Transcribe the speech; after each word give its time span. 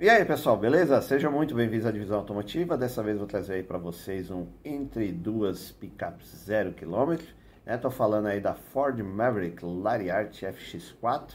E 0.00 0.08
aí 0.08 0.24
pessoal, 0.24 0.56
beleza? 0.56 1.02
Sejam 1.02 1.32
muito 1.32 1.56
bem-vindos 1.56 1.84
à 1.84 1.90
divisão 1.90 2.18
automotiva. 2.18 2.78
Dessa 2.78 3.02
vez 3.02 3.18
vou 3.18 3.26
trazer 3.26 3.54
aí 3.54 3.62
para 3.64 3.78
vocês 3.78 4.30
um 4.30 4.46
entre 4.64 5.10
duas 5.10 5.72
picapes 5.72 6.28
0 6.44 6.72
km. 6.72 7.20
Estou 7.66 7.90
falando 7.90 8.26
aí 8.26 8.40
da 8.40 8.54
Ford 8.54 8.96
Maverick 9.00 9.64
Lariat 9.64 10.46
FX4 10.46 11.34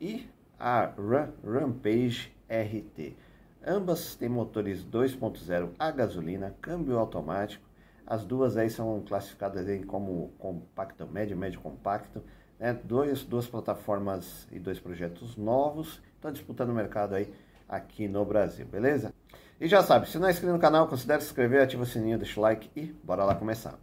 e 0.00 0.28
a 0.58 0.86
Ram 0.86 1.32
Rampage 1.44 2.32
RT. 2.48 3.16
Ambas 3.64 4.16
têm 4.16 4.28
motores 4.28 4.84
2.0 4.84 5.70
a 5.78 5.92
gasolina, 5.92 6.56
câmbio 6.60 6.98
automático. 6.98 7.64
As 8.04 8.24
duas 8.24 8.56
aí 8.56 8.68
são 8.68 9.04
classificadas 9.06 9.68
aí 9.68 9.84
como 9.84 10.32
compacto 10.36 11.06
médio, 11.06 11.36
médio 11.36 11.60
compacto. 11.60 12.24
Né? 12.58 12.72
Dois, 12.82 13.22
duas 13.22 13.46
plataformas 13.46 14.48
e 14.50 14.58
dois 14.58 14.80
projetos 14.80 15.36
novos. 15.36 16.02
Estão 16.16 16.32
disputando 16.32 16.70
o 16.70 16.74
mercado 16.74 17.14
aí 17.14 17.32
aqui 17.70 18.08
no 18.08 18.24
Brasil, 18.24 18.66
beleza? 18.66 19.14
E 19.60 19.68
já 19.68 19.82
sabe, 19.82 20.08
se 20.08 20.18
não 20.18 20.26
é 20.26 20.32
inscrito 20.32 20.52
no 20.52 20.58
canal, 20.58 20.88
considere 20.88 21.20
se 21.20 21.28
inscrever, 21.28 21.62
ativa 21.62 21.82
o 21.82 21.86
sininho, 21.86 22.18
deixa 22.18 22.40
o 22.40 22.42
like 22.42 22.70
e 22.74 22.86
bora 23.04 23.24
lá 23.24 23.34
começar. 23.34 23.78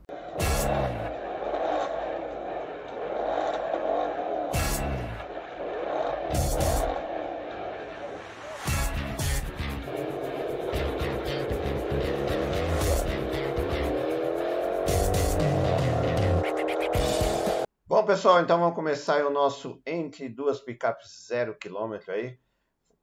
Bom 17.87 18.03
pessoal, 18.03 18.41
então 18.41 18.59
vamos 18.59 18.75
começar 18.75 19.25
o 19.25 19.29
nosso 19.29 19.81
entre 19.85 20.27
duas 20.27 20.59
picapes 20.59 21.25
zero 21.27 21.55
quilômetro 21.55 22.11
aí 22.11 22.37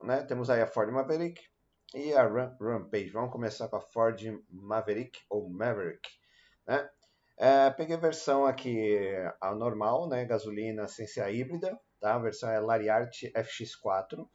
né? 0.02 0.22
Temos 0.22 0.50
aí 0.50 0.60
a 0.60 0.66
Ford 0.66 0.90
Maverick 0.90 1.42
e 1.94 2.12
a 2.14 2.26
Rampage. 2.26 3.10
Vamos 3.10 3.30
começar 3.30 3.68
com 3.68 3.76
a 3.76 3.80
Ford 3.80 4.20
Maverick 4.50 5.20
ou 5.28 5.48
Maverick, 5.48 6.08
né? 6.66 6.88
É, 7.36 7.68
peguei 7.70 7.96
a 7.96 7.98
versão 7.98 8.46
aqui 8.46 8.96
a 9.40 9.54
normal, 9.54 10.08
né? 10.08 10.24
Gasolina 10.24 10.86
sem 10.86 11.06
ser 11.06 11.22
a 11.22 11.30
híbrida, 11.30 11.78
tá? 12.00 12.14
A 12.14 12.18
versão 12.18 12.50
é 12.50 12.60
Lariat 12.60 13.32
FX4. 13.32 14.28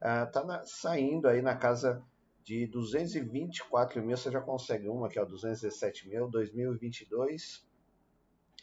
É, 0.00 0.26
tá 0.26 0.44
na, 0.44 0.62
saindo 0.64 1.28
aí 1.28 1.42
na 1.42 1.56
casa 1.56 2.02
de 2.44 2.66
224 2.66 4.02
mil, 4.02 4.16
você 4.16 4.30
já 4.30 4.40
consegue 4.40 4.86
uma 4.86 5.06
aqui, 5.06 5.18
ó, 5.18 5.24
217 5.24 6.08
mil, 6.08 6.28
2022, 6.28 7.66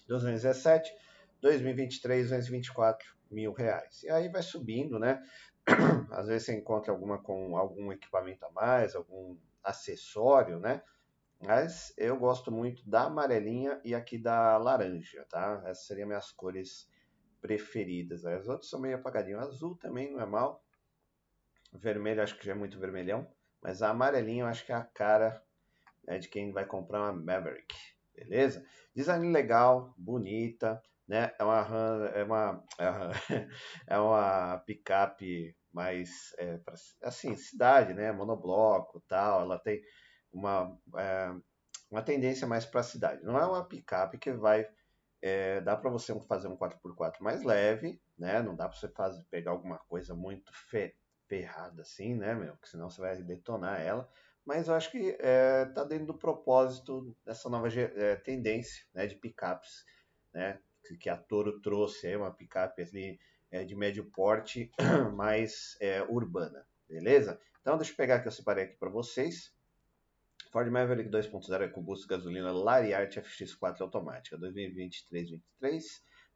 217, 0.08 0.94
2023, 1.42 2.30
224 2.30 3.16
mil 3.32 3.52
reais. 3.54 4.04
E 4.04 4.10
aí 4.10 4.30
vai 4.30 4.44
subindo, 4.44 5.00
né? 5.00 5.22
Às 6.12 6.28
vezes 6.28 6.46
você 6.46 6.56
encontra 6.56 6.92
alguma 6.92 7.18
com 7.22 7.58
algum 7.58 7.92
equipamento 7.92 8.46
a 8.46 8.52
mais, 8.52 8.96
algum 8.96 9.38
acessório, 9.64 10.60
né? 10.60 10.82
Mas 11.40 11.94
eu 11.98 12.18
gosto 12.18 12.52
muito 12.52 12.88
da 12.88 13.06
amarelinha 13.06 13.82
e 13.84 13.96
aqui 13.96 14.18
da 14.18 14.58
laranja, 14.58 15.26
tá? 15.30 15.62
Essas 15.66 15.88
seriam 15.88 16.08
minhas 16.08 16.32
cores 16.32 16.88
preferidas. 17.42 18.26
As 18.26 18.48
outras 18.48 18.70
são 18.70 18.80
meio 18.80 18.96
apagadinhas. 18.96 19.48
Azul 19.48 19.76
também 19.76 20.12
não 20.12 20.22
é 20.22 20.26
mal. 20.26 20.64
Vermelho 21.74 22.22
acho 22.22 22.38
que 22.38 22.46
já 22.46 22.52
é 22.52 22.56
muito 22.56 22.80
vermelhão. 22.80 23.28
Mas 23.62 23.82
a 23.82 23.90
amarelinha 23.90 24.44
eu 24.44 24.48
acho 24.48 24.66
que 24.66 24.72
é 24.72 24.76
a 24.76 24.84
cara 24.84 25.44
né, 26.04 26.20
de 26.20 26.28
quem 26.28 26.52
vai 26.52 26.66
comprar 26.66 27.02
uma 27.02 27.14
Maverick. 27.14 27.76
Beleza? 28.14 28.64
Design 28.94 29.32
legal, 29.32 29.96
bonita 29.98 30.82
né? 31.12 31.30
É 31.38 31.44
uma 31.44 31.68
é 32.16 32.24
uma 32.24 32.64
é 33.86 34.00
uma 34.00 34.58
picape 34.60 35.54
mais 35.74 36.34
é, 36.38 36.58
pra, 36.60 36.74
assim 37.04 37.36
cidade, 37.36 37.94
né? 37.94 38.14
Monobloco, 38.14 39.04
tal. 39.10 39.42
Ela 39.42 39.60
tem 39.60 39.82
uma 40.32 40.80
é, 40.98 41.36
uma 41.92 42.02
tendência 42.02 42.48
mais 42.48 42.66
para 42.66 42.80
a 42.80 42.84
cidade. 42.84 43.22
Não 43.24 43.38
é 43.38 43.46
uma 43.46 43.68
picape 43.68 44.18
que 44.18 44.32
vai 44.32 44.66
é, 45.22 45.60
dá 45.60 45.76
para 45.76 45.90
você 45.90 46.18
fazer 46.30 46.48
um 46.48 46.56
4x4 46.58 47.20
mais 47.20 47.44
leve, 47.44 48.02
né? 48.18 48.42
Não 48.42 48.56
dá 48.56 48.70
para 48.70 48.78
você 48.78 48.88
fazer, 48.88 49.22
pegar 49.30 49.52
alguma 49.52 49.80
coisa 49.90 50.16
muito 50.16 50.54
fe, 50.70 50.96
ferrada 51.28 51.82
assim, 51.82 52.16
né, 52.16 52.34
meu? 52.34 52.54
Porque 52.54 52.70
senão 52.70 52.90
você 52.90 53.02
vai 53.02 53.22
detonar 53.22 53.82
ela. 53.82 54.10
Mas 54.46 54.70
eu 54.70 54.76
acho 54.76 54.90
que 54.90 55.18
é, 55.20 55.66
tá 55.66 55.84
dentro 55.84 56.08
do 56.08 56.18
propósito 56.18 57.14
dessa 57.26 57.50
nova 57.50 57.68
é, 57.68 58.16
tendência, 58.16 58.86
né, 58.94 59.06
de 59.08 59.16
picapes, 59.16 59.84
né? 60.34 60.58
Que 61.00 61.10
a 61.10 61.18
Toro 61.18 61.60
trouxe, 61.62 62.08
é 62.08 62.18
uma 62.18 62.34
picape 62.34 62.82
ali 62.82 63.20
é, 63.50 63.64
de 63.64 63.76
médio 63.76 64.06
porte, 64.06 64.72
mais 65.16 65.78
é, 65.80 66.02
urbana, 66.04 66.66
beleza? 66.88 67.40
Então 67.62 67.78
deixa 67.78 67.92
eu 67.92 67.98
pegar 67.98 68.22
que 68.22 68.28
eu 68.28 68.32
separei 68.32 68.66
aqui 68.66 68.76
para 68.78 68.90
vocês. 68.90 69.54
Ford 70.52 70.70
Maverick 70.70 71.10
2.0 71.10 71.62
é 71.62 71.68
combustível 71.68 72.18
gasolina 72.18 72.52
Lariat 72.52 73.22
FX4 73.22 73.82
automática, 73.82 74.38
2023-23, 74.38 75.42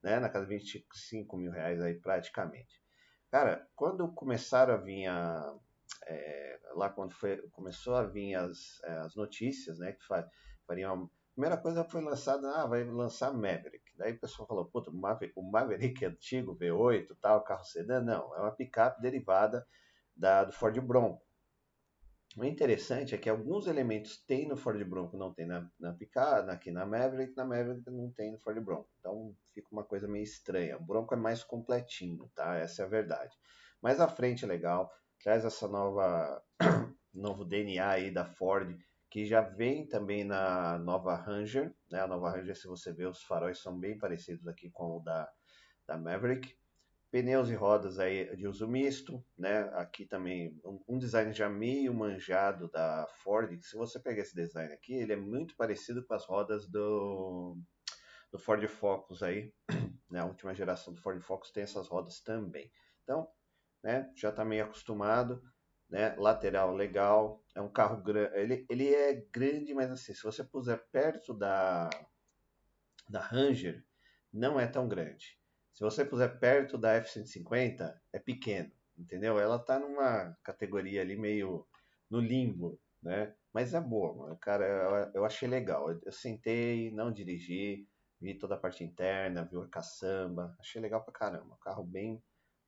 né, 0.01 0.19
na 0.19 0.29
casa 0.29 0.45
de 0.45 0.55
25 0.55 1.37
mil 1.37 1.51
reais 1.51 1.81
aí 1.81 1.95
praticamente. 1.95 2.81
Cara, 3.29 3.67
quando 3.75 4.07
começaram 4.13 4.75
a 4.75 4.77
vir 4.77 5.07
a, 5.07 5.57
é, 6.07 6.59
lá 6.75 6.89
quando 6.89 7.13
foi, 7.13 7.37
começou 7.49 7.95
a 7.95 8.03
vir 8.03 8.35
as, 8.35 8.81
é, 8.83 8.91
as 8.99 9.15
notícias, 9.15 9.79
né, 9.79 9.91
que 9.91 10.05
fariam 10.65 11.09
primeira 11.35 11.57
coisa 11.57 11.83
foi 11.83 12.01
lançada, 12.01 12.49
ah, 12.55 12.65
vai 12.65 12.83
lançar 12.85 13.33
Maverick. 13.33 13.84
Daí 13.97 14.13
o 14.13 14.19
pessoal 14.19 14.47
falou, 14.47 14.65
puta, 14.65 14.89
o 14.89 15.43
Maverick, 15.51 16.03
é 16.03 16.07
antigo, 16.07 16.57
V8, 16.57 17.15
tal, 17.21 17.43
carro 17.43 17.63
sedã. 17.63 18.01
Não, 18.01 18.35
é 18.35 18.39
uma 18.39 18.51
picape 18.51 19.01
derivada 19.01 19.65
da, 20.15 20.43
do 20.43 20.51
Ford 20.51 20.79
Bronco. 20.81 21.25
O 22.37 22.43
interessante 22.43 23.15
é 23.15 23.17
que 23.17 23.29
alguns 23.29 23.65
elementos 23.65 24.17
tem 24.25 24.45
no 24.45 24.57
Ford 24.57 24.83
Bronco, 24.83 25.15
não 25.15 25.33
tem 25.33 25.45
na, 25.45 25.69
na 25.79 25.93
picape, 25.93 26.51
aqui 26.51 26.69
na 26.69 26.85
Maverick, 26.85 27.33
na 27.37 27.45
Maverick 27.45 27.89
não 27.89 28.11
tem 28.11 28.33
no 28.33 28.37
Ford 28.39 28.59
Bronco. 28.59 28.89
Então 28.99 29.33
fica 29.53 29.67
uma 29.71 29.85
coisa 29.85 30.05
meio 30.05 30.23
estranha. 30.23 30.77
O 30.77 30.83
Bronco 30.83 31.13
é 31.13 31.17
mais 31.17 31.45
completinho, 31.45 32.29
tá? 32.35 32.55
Essa 32.57 32.81
é 32.81 32.85
a 32.85 32.89
verdade. 32.89 33.33
Mas 33.81 34.01
a 34.01 34.07
frente 34.09 34.43
é 34.43 34.47
legal, 34.47 34.91
traz 35.23 35.45
essa 35.45 35.65
nova 35.67 36.43
novo 37.13 37.45
DNA 37.45 37.87
aí 37.89 38.11
da 38.11 38.25
Ford 38.25 38.77
que 39.15 39.25
já 39.25 39.39
vem 39.39 39.87
também 39.87 40.25
na 40.25 40.77
nova 40.77 41.15
Ranger, 41.15 41.73
né? 41.89 42.01
A 42.01 42.07
nova 42.07 42.29
Ranger, 42.31 42.53
se 42.53 42.67
você 42.67 42.91
ver, 42.91 43.07
os 43.07 43.23
faróis 43.23 43.59
são 43.59 43.79
bem 43.79 43.97
parecidos 43.97 44.45
aqui 44.45 44.69
com 44.69 44.97
o 44.97 44.99
da, 44.99 45.31
da 45.87 45.97
Maverick. 45.97 46.53
Pneus 47.09 47.49
e 47.49 47.55
rodas 47.55 47.97
aí 47.97 48.35
de 48.35 48.45
uso 48.45 48.67
misto, 48.67 49.23
né? 49.37 49.71
Aqui 49.75 50.05
também 50.05 50.59
um, 50.85 50.97
design 50.97 51.31
já 51.31 51.47
meio 51.47 51.93
manjado 51.93 52.69
da 52.69 53.07
Ford. 53.23 53.57
Se 53.63 53.77
você 53.77 54.01
pegar 54.01 54.21
esse 54.21 54.35
design 54.35 54.73
aqui, 54.73 54.95
ele 54.95 55.13
é 55.13 55.15
muito 55.15 55.55
parecido 55.55 56.05
com 56.05 56.13
as 56.13 56.25
rodas 56.25 56.67
do, 56.67 57.57
do 58.29 58.37
Ford 58.37 58.67
Focus 58.67 59.23
aí, 59.23 59.53
né? 60.11 60.19
A 60.19 60.25
última 60.25 60.53
geração 60.53 60.93
do 60.93 60.99
Ford 60.99 61.21
Focus 61.21 61.51
tem 61.51 61.63
essas 61.63 61.87
rodas 61.87 62.19
também. 62.19 62.69
Então, 63.03 63.29
né? 63.81 64.11
Já 64.13 64.27
está 64.27 64.43
meio 64.43 64.65
acostumado 64.65 65.41
né? 65.89 66.15
Lateral 66.17 66.73
legal, 66.75 67.43
é 67.53 67.61
um 67.61 67.69
carro 67.69 68.01
grande, 68.01 68.35
ele, 68.37 68.65
ele 68.69 68.93
é 68.93 69.13
grande, 69.31 69.73
mas 69.73 69.91
assim, 69.91 70.13
se 70.13 70.23
você 70.23 70.43
puser 70.43 70.83
perto 70.91 71.33
da 71.33 71.89
da 73.07 73.19
Ranger, 73.19 73.83
não 74.33 74.59
é 74.59 74.67
tão 74.67 74.87
grande. 74.87 75.39
Se 75.71 75.83
você 75.83 76.03
puser 76.03 76.39
perto 76.39 76.77
da 76.77 76.93
F-150, 76.93 77.99
é 78.13 78.19
pequeno, 78.19 78.71
entendeu? 78.97 79.39
Ela 79.39 79.59
tá 79.59 79.77
numa 79.79 80.35
categoria 80.43 81.01
ali 81.01 81.15
meio 81.15 81.67
no 82.09 82.19
limbo, 82.19 82.79
né? 83.01 83.35
Mas 83.53 83.73
é 83.73 83.79
boa, 83.79 84.35
cara, 84.37 84.65
eu, 84.65 85.11
eu 85.15 85.25
achei 85.25 85.47
legal. 85.47 85.89
Eu, 85.91 86.01
eu, 86.05 86.11
sentei, 86.11 86.91
não 86.91 87.11
dirigi, 87.11 87.87
vi 88.19 88.33
toda 88.37 88.55
a 88.55 88.57
parte 88.57 88.83
interna, 88.83 89.45
vi 89.45 89.57
o 89.57 89.67
caçamba, 89.67 90.55
achei 90.59 90.81
legal 90.81 91.03
pra 91.03 91.13
caramba. 91.13 91.57
Carro 91.61 91.83
bem 91.83 92.21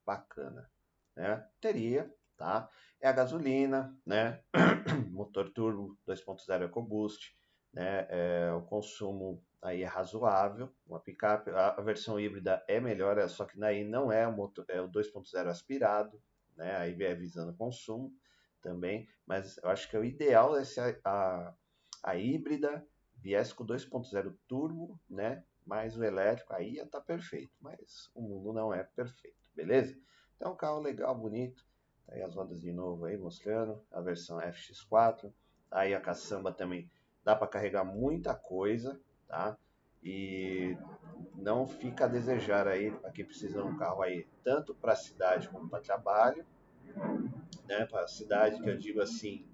bacana, 0.05 0.69
né? 1.15 1.45
Teria 1.59 2.13
tá? 2.37 2.69
É 3.01 3.07
a 3.07 3.11
gasolina, 3.11 3.95
né? 4.05 4.41
Motor 5.11 5.49
turbo 5.51 5.97
2.0 6.07 6.65
EcoBoost, 6.65 7.35
né? 7.73 8.07
É, 8.09 8.51
o 8.53 8.61
consumo 8.61 9.43
aí 9.61 9.83
é 9.83 9.85
razoável. 9.85 10.71
Uma 10.85 10.99
picape, 10.99 11.49
a, 11.51 11.81
versão 11.81 12.19
híbrida 12.19 12.63
é 12.67 12.79
melhor, 12.79 13.17
é, 13.17 13.27
só 13.27 13.45
que 13.45 13.59
daí 13.59 13.83
não 13.83 14.11
é 14.11 14.27
o 14.27 14.31
motor, 14.31 14.65
é 14.69 14.81
o 14.81 14.89
2.0 14.89 15.47
aspirado, 15.47 16.21
né? 16.55 16.75
Aí 16.77 16.95
é 17.03 17.13
visando 17.13 17.55
consumo 17.55 18.13
também, 18.61 19.07
mas 19.25 19.57
eu 19.57 19.69
acho 19.69 19.89
que 19.89 19.97
o 19.97 20.03
ideal 20.03 20.57
é 20.57 20.63
se 20.63 20.79
a, 20.79 20.95
a, 21.05 21.53
a 22.03 22.15
híbrida 22.15 22.85
viesse 23.17 23.53
com 23.53 23.65
2.0 23.65 24.35
turbo, 24.47 24.99
né? 25.09 25.43
Mais 25.65 25.97
o 25.97 26.03
elétrico, 26.03 26.53
aí 26.53 26.75
ia 26.75 26.83
estar 26.83 26.99
tá 26.99 27.05
perfeito, 27.05 27.53
mas 27.59 28.09
o 28.15 28.21
mundo 28.21 28.53
não 28.53 28.73
é 28.73 28.83
perfeito, 28.83 29.37
beleza? 29.53 29.97
Então, 30.35 30.55
carro 30.55 30.79
legal, 30.79 31.13
bonito, 31.13 31.66
Tá 32.07 32.15
aí 32.15 32.23
as 32.23 32.33
rodas 32.33 32.59
de 32.61 32.71
novo 32.71 33.05
aí 33.05 33.17
mostrando 33.17 33.83
a 33.91 34.01
versão 34.01 34.39
FX4. 34.39 35.31
Tá 35.69 35.79
aí 35.79 35.93
a 35.93 36.01
caçamba 36.01 36.51
também 36.51 36.89
dá 37.23 37.35
para 37.35 37.47
carregar 37.47 37.83
muita 37.83 38.33
coisa, 38.33 38.99
tá? 39.27 39.57
E 40.01 40.77
não 41.35 41.67
fica 41.67 42.05
a 42.05 42.07
desejar 42.07 42.67
aí 42.67 42.89
para 42.89 43.11
quem 43.11 43.25
precisa 43.25 43.61
de 43.61 43.67
um 43.67 43.77
carro 43.77 44.01
aí 44.01 44.25
tanto 44.45 44.73
para 44.73 44.95
cidade 44.95 45.49
como 45.49 45.69
para 45.69 45.81
trabalho, 45.81 46.45
né, 47.67 47.85
para 47.85 48.07
cidade, 48.07 48.61
que 48.61 48.69
eu 48.69 48.77
digo 48.77 49.01
assim, 49.01 49.45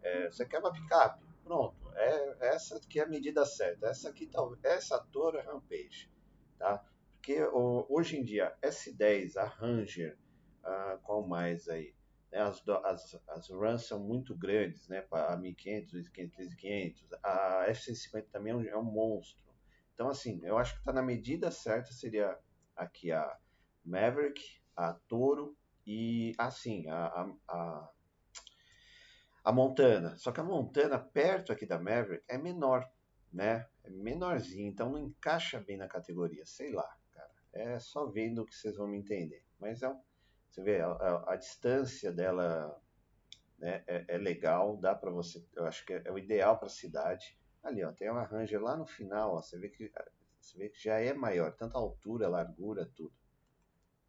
é, 0.00 0.30
você 0.30 0.46
quer 0.46 0.58
uma 0.58 0.72
picape? 0.72 1.22
Pronto, 1.44 1.76
é, 1.94 2.36
essa 2.48 2.76
aqui 2.76 2.98
é 2.98 3.02
a 3.02 3.08
medida 3.08 3.44
certa. 3.44 3.88
Essa 3.88 4.08
aqui, 4.08 4.26
tá, 4.26 4.40
essa 4.62 4.98
Toro 5.12 5.36
é 5.36 5.42
Rampage, 5.42 6.10
tá? 6.58 6.82
Porque 7.12 7.42
hoje 7.88 8.16
em 8.16 8.24
dia, 8.24 8.56
S10, 8.62 9.36
a 9.36 9.44
Ranger, 9.44 10.16
a, 10.64 10.98
qual 11.02 11.26
mais 11.26 11.68
aí? 11.68 11.94
As, 12.32 12.62
as, 12.84 13.20
as 13.28 13.48
runs 13.48 13.86
são 13.86 13.98
muito 14.00 14.36
grandes, 14.36 14.86
né? 14.88 15.00
Para 15.00 15.36
1500, 15.36 16.10
1500, 16.10 16.54
500. 16.54 17.08
A 17.22 17.64
F-150 17.68 18.26
também 18.30 18.52
é 18.52 18.56
um, 18.56 18.64
é 18.64 18.76
um 18.76 18.84
monstro. 18.84 19.48
Então, 19.94 20.08
assim, 20.08 20.40
eu 20.44 20.58
acho 20.58 20.74
que 20.74 20.80
está 20.80 20.92
na 20.92 21.02
medida 21.02 21.50
certa, 21.50 21.90
seria 21.90 22.38
aqui 22.76 23.10
a 23.10 23.36
Maverick, 23.84 24.40
a 24.76 24.92
Toro 25.08 25.56
e, 25.86 26.34
assim, 26.38 26.86
a, 26.88 27.06
a, 27.06 27.32
a, 27.48 27.90
a 29.44 29.52
Montana. 29.52 30.16
Só 30.16 30.30
que 30.30 30.38
a 30.38 30.44
Montana, 30.44 30.98
perto 30.98 31.52
aqui 31.52 31.66
da 31.66 31.80
Maverick, 31.80 32.22
é 32.28 32.38
menor, 32.38 32.88
né? 33.32 33.66
É 33.82 33.90
menorzinho, 33.90 34.68
então 34.68 34.90
não 34.90 34.98
encaixa 34.98 35.60
bem 35.60 35.76
na 35.76 35.88
categoria, 35.88 36.44
sei 36.46 36.72
lá, 36.72 36.88
cara. 37.12 37.30
É 37.52 37.78
só 37.80 38.06
vendo 38.06 38.44
que 38.46 38.54
vocês 38.54 38.76
vão 38.76 38.86
me 38.86 38.98
entender. 38.98 39.42
Mas 39.58 39.82
é, 39.82 39.92
você 40.58 40.62
vê, 40.62 40.80
a, 40.80 40.88
a, 40.88 41.32
a 41.32 41.36
distância 41.36 42.12
dela 42.12 42.80
né, 43.58 43.84
é, 43.86 44.04
é, 44.08 44.18
legal, 44.18 44.76
dá 44.76 44.94
para 44.94 45.10
você, 45.10 45.44
eu 45.54 45.64
acho 45.66 45.86
que 45.86 45.92
é, 45.92 46.02
é 46.04 46.12
o 46.12 46.18
ideal 46.18 46.58
para 46.58 46.66
a 46.66 46.70
cidade. 46.70 47.38
Ali, 47.62 47.84
ó, 47.84 47.92
tem 47.92 48.10
uma 48.10 48.24
Ranger 48.24 48.60
lá 48.60 48.76
no 48.76 48.86
final, 48.86 49.34
ó, 49.34 49.42
você 49.42 49.56
vê 49.58 49.68
que 49.68 49.92
você 50.40 50.58
vê 50.58 50.68
que 50.68 50.82
já 50.82 50.98
é 50.98 51.12
maior, 51.12 51.52
tanto 51.52 51.76
a 51.76 51.80
altura, 51.80 52.26
a 52.26 52.30
largura, 52.30 52.90
tudo. 52.94 53.12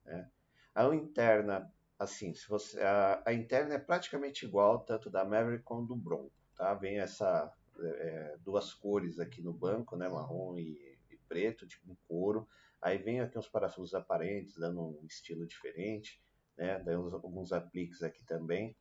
Né? 0.06 0.30
A 0.74 0.86
interna, 0.96 1.72
assim, 1.98 2.34
se 2.34 2.48
você, 2.48 2.80
a, 2.82 3.22
a, 3.26 3.34
interna 3.34 3.76
é 3.76 3.80
praticamente 3.80 4.46
igual, 4.46 4.80
tanto 4.80 5.10
da 5.10 5.26
Maverick 5.26 5.64
como 5.64 5.86
do 5.86 5.96
Bronco, 5.96 6.34
tá? 6.56 6.74
Vem 6.74 7.00
essa 7.00 7.52
é, 7.80 8.38
duas 8.40 8.74
cores 8.74 9.20
aqui 9.20 9.42
no 9.42 9.54
banco, 9.54 9.96
né, 9.96 10.08
marrom 10.08 10.58
e, 10.58 10.98
e 11.12 11.18
preto, 11.28 11.68
tipo 11.68 11.92
um 11.92 11.98
couro. 12.08 12.48
Aí 12.82 12.98
vem 12.98 13.20
aqui 13.20 13.38
uns 13.38 13.50
parafusos 13.50 13.94
aparentes, 13.94 14.56
dando 14.56 14.82
um 14.82 15.06
estilo 15.06 15.46
diferente, 15.46 16.22
né? 16.60 16.78
Daí 16.80 16.96
alguns 16.96 17.52
apliques 17.54 18.04
aqui 18.04 18.24
também. 18.26 18.76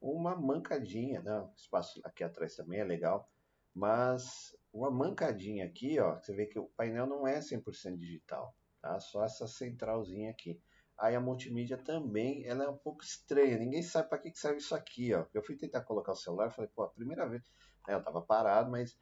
Uma 0.00 0.34
mancadinha, 0.36 1.22
né? 1.22 1.48
Espaço 1.56 2.00
aqui 2.04 2.24
atrás 2.24 2.56
também 2.56 2.80
é 2.80 2.84
legal, 2.84 3.30
mas 3.74 4.56
uma 4.72 4.90
mancadinha 4.90 5.64
aqui, 5.64 5.98
ó, 6.00 6.18
você 6.18 6.34
vê 6.34 6.46
que 6.46 6.58
o 6.58 6.68
painel 6.76 7.06
não 7.06 7.26
é 7.26 7.40
100% 7.40 7.96
digital, 7.96 8.54
tá? 8.80 8.98
Só 8.98 9.24
essa 9.24 9.46
centralzinha 9.46 10.30
aqui. 10.30 10.60
Aí 10.98 11.14
a 11.14 11.20
multimídia 11.20 11.78
também, 11.78 12.46
ela 12.46 12.64
é 12.64 12.68
um 12.68 12.76
pouco 12.76 13.02
estranha, 13.02 13.58
ninguém 13.58 13.82
sabe 13.82 14.08
para 14.08 14.18
que 14.18 14.34
serve 14.34 14.58
isso 14.58 14.74
aqui, 14.74 15.14
ó. 15.14 15.24
Eu 15.32 15.42
fui 15.42 15.56
tentar 15.56 15.82
colocar 15.82 16.12
o 16.12 16.16
celular, 16.16 16.50
falei, 16.50 16.70
pô, 16.74 16.82
a 16.82 16.90
primeira 16.90 17.26
vez, 17.28 17.42
né, 17.86 17.94
eu 17.94 18.02
tava 18.02 18.20
parado, 18.20 18.70
mas 18.70 18.98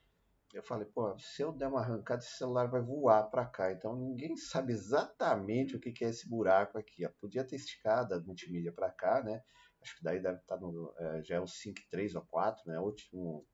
eu 0.55 0.63
falei, 0.63 0.87
pô, 0.87 1.17
se 1.19 1.43
eu 1.43 1.53
der 1.53 1.69
uma 1.69 1.81
arrancada, 1.81 2.23
esse 2.23 2.37
celular 2.37 2.67
vai 2.67 2.81
voar 2.81 3.25
para 3.25 3.45
cá. 3.45 3.71
Então 3.73 3.95
ninguém 3.97 4.37
sabe 4.37 4.73
exatamente 4.73 5.77
o 5.77 5.81
que, 5.81 5.93
que 5.93 6.05
é 6.05 6.09
esse 6.09 6.29
buraco 6.29 6.79
aqui. 6.79 7.07
Podia 7.21 7.45
ter 7.45 7.57
esticado 7.57 8.15
a 8.15 8.21
multimídia 8.21 8.73
para 8.73 8.91
cá, 8.91 9.23
né? 9.23 9.43
Acho 9.83 9.97
que 9.97 10.03
daí 10.03 10.21
deve 10.21 10.39
estar 10.39 10.57
tá 10.57 10.61
no. 10.61 10.95
É, 10.99 11.23
já 11.23 11.37
é 11.37 11.41
o 11.41 11.47
5, 11.47 11.81
3 11.91 12.15
ou 12.15 12.23
4, 12.23 12.71
né? 12.71 12.81
O 12.81 12.85
último 12.85 13.47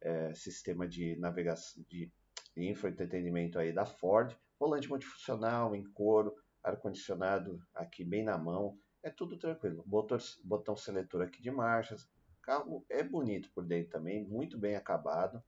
é, 0.00 0.34
sistema 0.34 0.86
de 0.86 1.16
navegação, 1.16 1.82
de 1.88 2.12
infoentretenimento 2.56 3.58
aí 3.58 3.72
da 3.72 3.84
Ford, 3.84 4.36
volante 4.58 4.88
multifuncional 4.88 5.74
em 5.74 5.84
couro, 5.92 6.34
ar-condicionado 6.62 7.60
aqui 7.74 8.04
bem 8.04 8.22
na 8.22 8.38
mão, 8.38 8.78
é 9.02 9.10
tudo 9.10 9.38
tranquilo. 9.38 9.82
Botão, 9.86 10.18
botão 10.44 10.76
seletor 10.76 11.22
aqui 11.22 11.42
de 11.42 11.50
marchas, 11.50 12.08
carro 12.42 12.84
é 12.88 13.02
bonito 13.02 13.50
por 13.54 13.64
dentro 13.64 13.90
também, 13.90 14.24
muito 14.24 14.58
bem 14.58 14.76
acabado, 14.76 15.42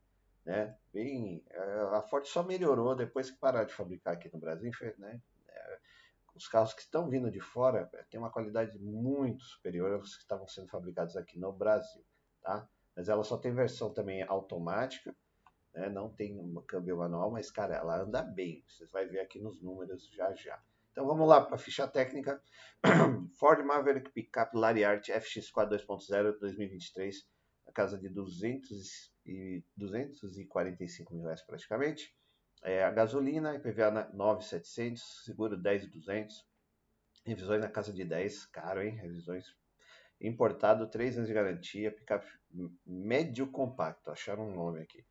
né? 0.47 0.77
Bem, 0.93 1.45
é, 1.51 1.81
a 1.93 2.03
Ford 2.03 2.25
só 2.25 2.43
melhorou 2.43 2.95
depois 2.95 3.31
que 3.31 3.37
pararam 3.37 3.67
de 3.67 3.75
fabricar 3.75 4.15
aqui 4.15 4.33
no 4.33 4.39
Brasil, 4.39 4.71
né? 4.97 5.21
É, 5.49 5.79
os 6.35 6.47
carros 6.47 6.73
que 6.73 6.83
estão 6.83 7.11
vindo 7.11 7.31
de 7.31 7.41
fora 7.41 7.91
é, 7.93 8.03
têm 8.05 8.21
uma 8.21 8.31
qualidade 8.31 8.79
muito 8.79 9.43
superior 9.43 9.93
aos 9.93 10.15
que 10.15 10.23
estavam 10.23 10.47
sendo 10.47 10.69
fabricados 10.69 11.17
aqui 11.17 11.37
no 11.37 11.53
Brasil, 11.53 12.05
tá? 12.41 12.67
mas 12.95 13.09
ela 13.09 13.25
só 13.25 13.37
tem 13.37 13.53
versão 13.53 13.93
também 13.93 14.23
automática, 14.23 15.15
né? 15.75 15.89
não 15.91 16.09
tem 16.09 16.39
um 16.39 16.63
câmbio 16.63 16.97
manual, 16.97 17.31
mas 17.31 17.51
cara, 17.51 17.75
ela 17.75 18.01
anda 18.01 18.23
bem. 18.23 18.65
Vocês 18.69 18.91
vão 18.91 19.07
ver 19.07 19.21
aqui 19.21 19.41
nos 19.41 19.61
números 19.61 20.09
já 20.11 20.33
já. 20.33 20.63
Então 20.93 21.07
vamos 21.07 21.29
lá 21.29 21.43
para 21.43 21.57
a 21.57 21.59
ficha 21.59 21.87
técnica. 21.87 22.41
Ford 23.39 23.63
Maverick 23.67 24.11
Pickup 24.13 24.57
Lariat 24.57 25.13
FX4 25.13 25.69
2.0 25.69 26.39
2023, 26.39 27.17
na 27.17 27.36
casa 27.77 27.99
de 27.99 28.09
200 28.09 29.13
e 29.27 29.63
245 29.77 31.15
mil 31.15 31.25
reais 31.25 31.43
praticamente. 31.43 32.17
É, 32.65 32.83
a 32.83 32.91
gasolina, 32.91 33.55
IPVA 33.55 34.11
9,700, 34.15 35.25
seguro 35.27 35.59
10,200. 35.59 36.35
Revisões 37.27 37.61
na 37.61 37.69
casa 37.69 37.93
de 37.93 38.03
10, 38.03 38.47
caro, 38.47 38.83
hein? 38.83 38.97
Revisões 38.97 39.45
importado, 40.19 40.89
3 40.89 41.19
anos 41.19 41.29
de 41.29 41.35
garantia, 41.35 41.93
picape 41.93 42.27
médio 42.87 43.51
compacto, 43.51 44.11
acharam 44.11 44.49
um 44.49 44.55
nome 44.55 44.81
aqui. 44.81 45.05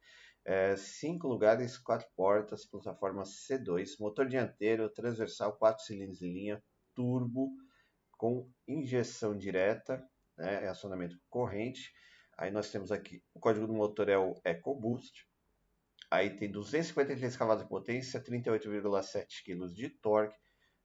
É, 0.44 0.74
lugares, 1.22 1.78
quatro 1.78 2.08
portas, 2.16 2.66
plataforma 2.66 3.22
C2, 3.22 4.00
motor 4.00 4.28
dianteiro, 4.28 4.90
transversal, 4.90 5.56
quatro 5.56 5.84
cilindros 5.84 6.24
em 6.24 6.34
linha, 6.34 6.64
turbo, 6.96 7.52
com 8.18 8.50
injeção 8.68 9.38
direta, 9.38 10.04
né, 10.36 10.68
acionamento 10.68 11.20
corrente. 11.30 11.94
Aí 12.38 12.52
nós 12.52 12.70
temos 12.70 12.92
aqui, 12.92 13.24
o 13.34 13.40
código 13.40 13.66
do 13.66 13.74
motor 13.74 14.10
é 14.10 14.18
o 14.18 14.36
EcoBoost. 14.44 15.28
Aí 16.12 16.30
tem 16.30 16.52
253 16.52 17.36
cavalos 17.36 17.64
de 17.64 17.70
potência, 17.70 18.22
38,7 18.22 19.44
kg 19.44 19.74
de 19.74 19.90
torque, 19.90 20.38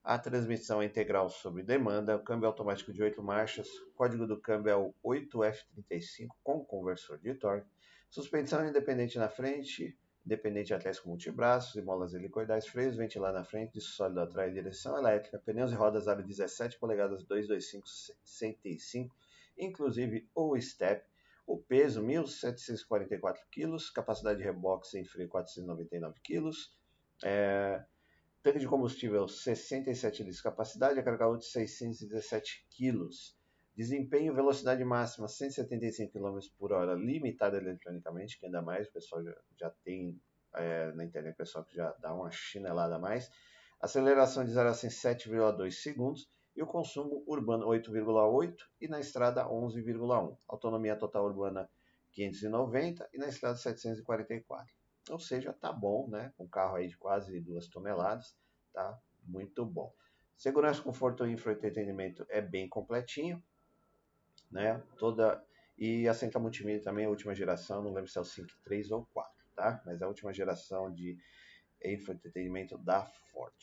a 0.03 0.17
transmissão 0.17 0.81
é 0.81 0.85
integral 0.85 1.29
sobre 1.29 1.61
demanda, 1.61 2.17
câmbio 2.17 2.47
automático 2.47 2.91
de 2.91 3.03
8 3.03 3.21
marchas, 3.21 3.67
código 3.93 4.25
do 4.25 4.39
câmbio 4.39 4.71
é 4.71 4.75
o 4.75 4.95
8F35 5.05 6.27
com 6.43 6.65
conversor 6.65 7.19
de 7.19 7.35
torque, 7.35 7.69
suspensão 8.09 8.67
independente 8.67 9.19
na 9.19 9.29
frente, 9.29 9.95
independente 10.25 10.73
atrás 10.73 10.99
com 10.99 11.09
multibraços 11.09 11.75
e 11.75 11.83
molas 11.83 12.15
helicoidais, 12.15 12.65
freios, 12.67 12.95
ventilar 12.95 13.31
na 13.31 13.43
frente, 13.43 13.73
disco 13.73 13.91
sólido 13.91 14.21
atrás, 14.21 14.51
direção 14.51 14.97
elétrica, 14.97 15.37
pneus 15.37 15.71
e 15.71 15.75
rodas 15.75 16.07
aro 16.07 16.23
17 16.23 16.79
polegadas 16.79 17.23
225 17.23 17.87
65, 17.87 19.15
inclusive 19.55 20.27
o 20.33 20.59
step, 20.59 21.05
o 21.45 21.57
peso 21.57 22.01
1.744 22.01 23.37
kg, 23.51 23.77
capacidade 23.93 24.39
de 24.39 24.45
reboque 24.45 24.87
sem 24.87 25.03
freio 25.05 25.29
499 25.29 26.19
kg, 26.21 26.49
é, 27.23 27.83
Tanque 28.43 28.57
de 28.57 28.67
combustível 28.67 29.27
67 29.27 30.23
litros, 30.23 30.41
capacidade 30.41 30.99
a 30.99 31.03
carga 31.03 31.27
útil 31.27 31.47
617 31.47 32.65
kg. 32.75 33.07
Desempenho, 33.75 34.33
velocidade 34.33 34.83
máxima 34.83 35.27
175 35.27 36.11
km 36.11 36.39
por 36.57 36.71
hora, 36.71 36.95
limitada 36.95 37.57
eletronicamente, 37.57 38.39
que 38.39 38.47
ainda 38.47 38.63
mais 38.63 38.87
o 38.87 38.93
pessoal 38.93 39.23
já, 39.23 39.35
já 39.59 39.69
tem 39.83 40.19
é, 40.55 40.91
na 40.93 41.05
internet, 41.05 41.35
o 41.35 41.37
pessoal 41.37 41.63
que 41.63 41.75
já 41.75 41.95
dá 41.99 42.15
uma 42.15 42.31
chinelada 42.31 42.95
a 42.95 42.99
mais. 42.99 43.29
Aceleração 43.79 44.43
de 44.43 44.51
0 44.51 44.69
a 44.69 44.73
100 44.73 44.89
7,2 44.89 45.71
segundos 45.73 46.27
e 46.55 46.61
o 46.61 46.67
consumo 46.67 47.23
urbano 47.27 47.65
8,8 47.67 48.55
e 48.79 48.87
na 48.87 48.99
estrada 48.99 49.45
11,1. 49.45 50.37
Autonomia 50.47 50.95
total 50.95 51.25
urbana 51.25 51.69
590 52.11 53.09
e 53.13 53.17
na 53.17 53.27
estrada 53.27 53.55
744. 53.55 54.73
Ou 55.09 55.19
seja, 55.19 55.53
tá 55.53 55.71
bom, 55.71 56.07
né? 56.09 56.33
Um 56.37 56.47
carro 56.47 56.75
aí 56.75 56.87
de 56.87 56.97
quase 56.97 57.39
duas 57.39 57.67
toneladas, 57.67 58.35
tá 58.73 58.99
muito 59.23 59.65
bom. 59.65 59.93
Segurança, 60.37 60.81
conforto 60.81 61.25
e 61.25 61.31
entretenimento 61.31 62.25
é 62.29 62.41
bem 62.41 62.67
completinho, 62.67 63.41
né? 64.51 64.83
Toda 64.97 65.43
e 65.77 66.07
a 66.07 66.13
central 66.13 66.43
multimídia 66.43 66.83
também 66.83 67.05
é 67.05 67.07
a 67.07 67.09
última 67.09 67.33
geração, 67.33 67.81
não 67.81 67.91
lembro 67.91 68.09
se 68.09 68.17
é 68.17 68.21
o 68.21 68.23
5, 68.23 68.47
3 68.63 68.91
ou 68.91 69.07
4, 69.13 69.31
tá? 69.55 69.81
Mas 69.83 69.99
é 69.99 70.05
a 70.05 70.07
última 70.07 70.31
geração 70.31 70.93
de 70.93 71.17
entretenimento 71.83 72.77
da 72.77 73.03
Ford. 73.31 73.55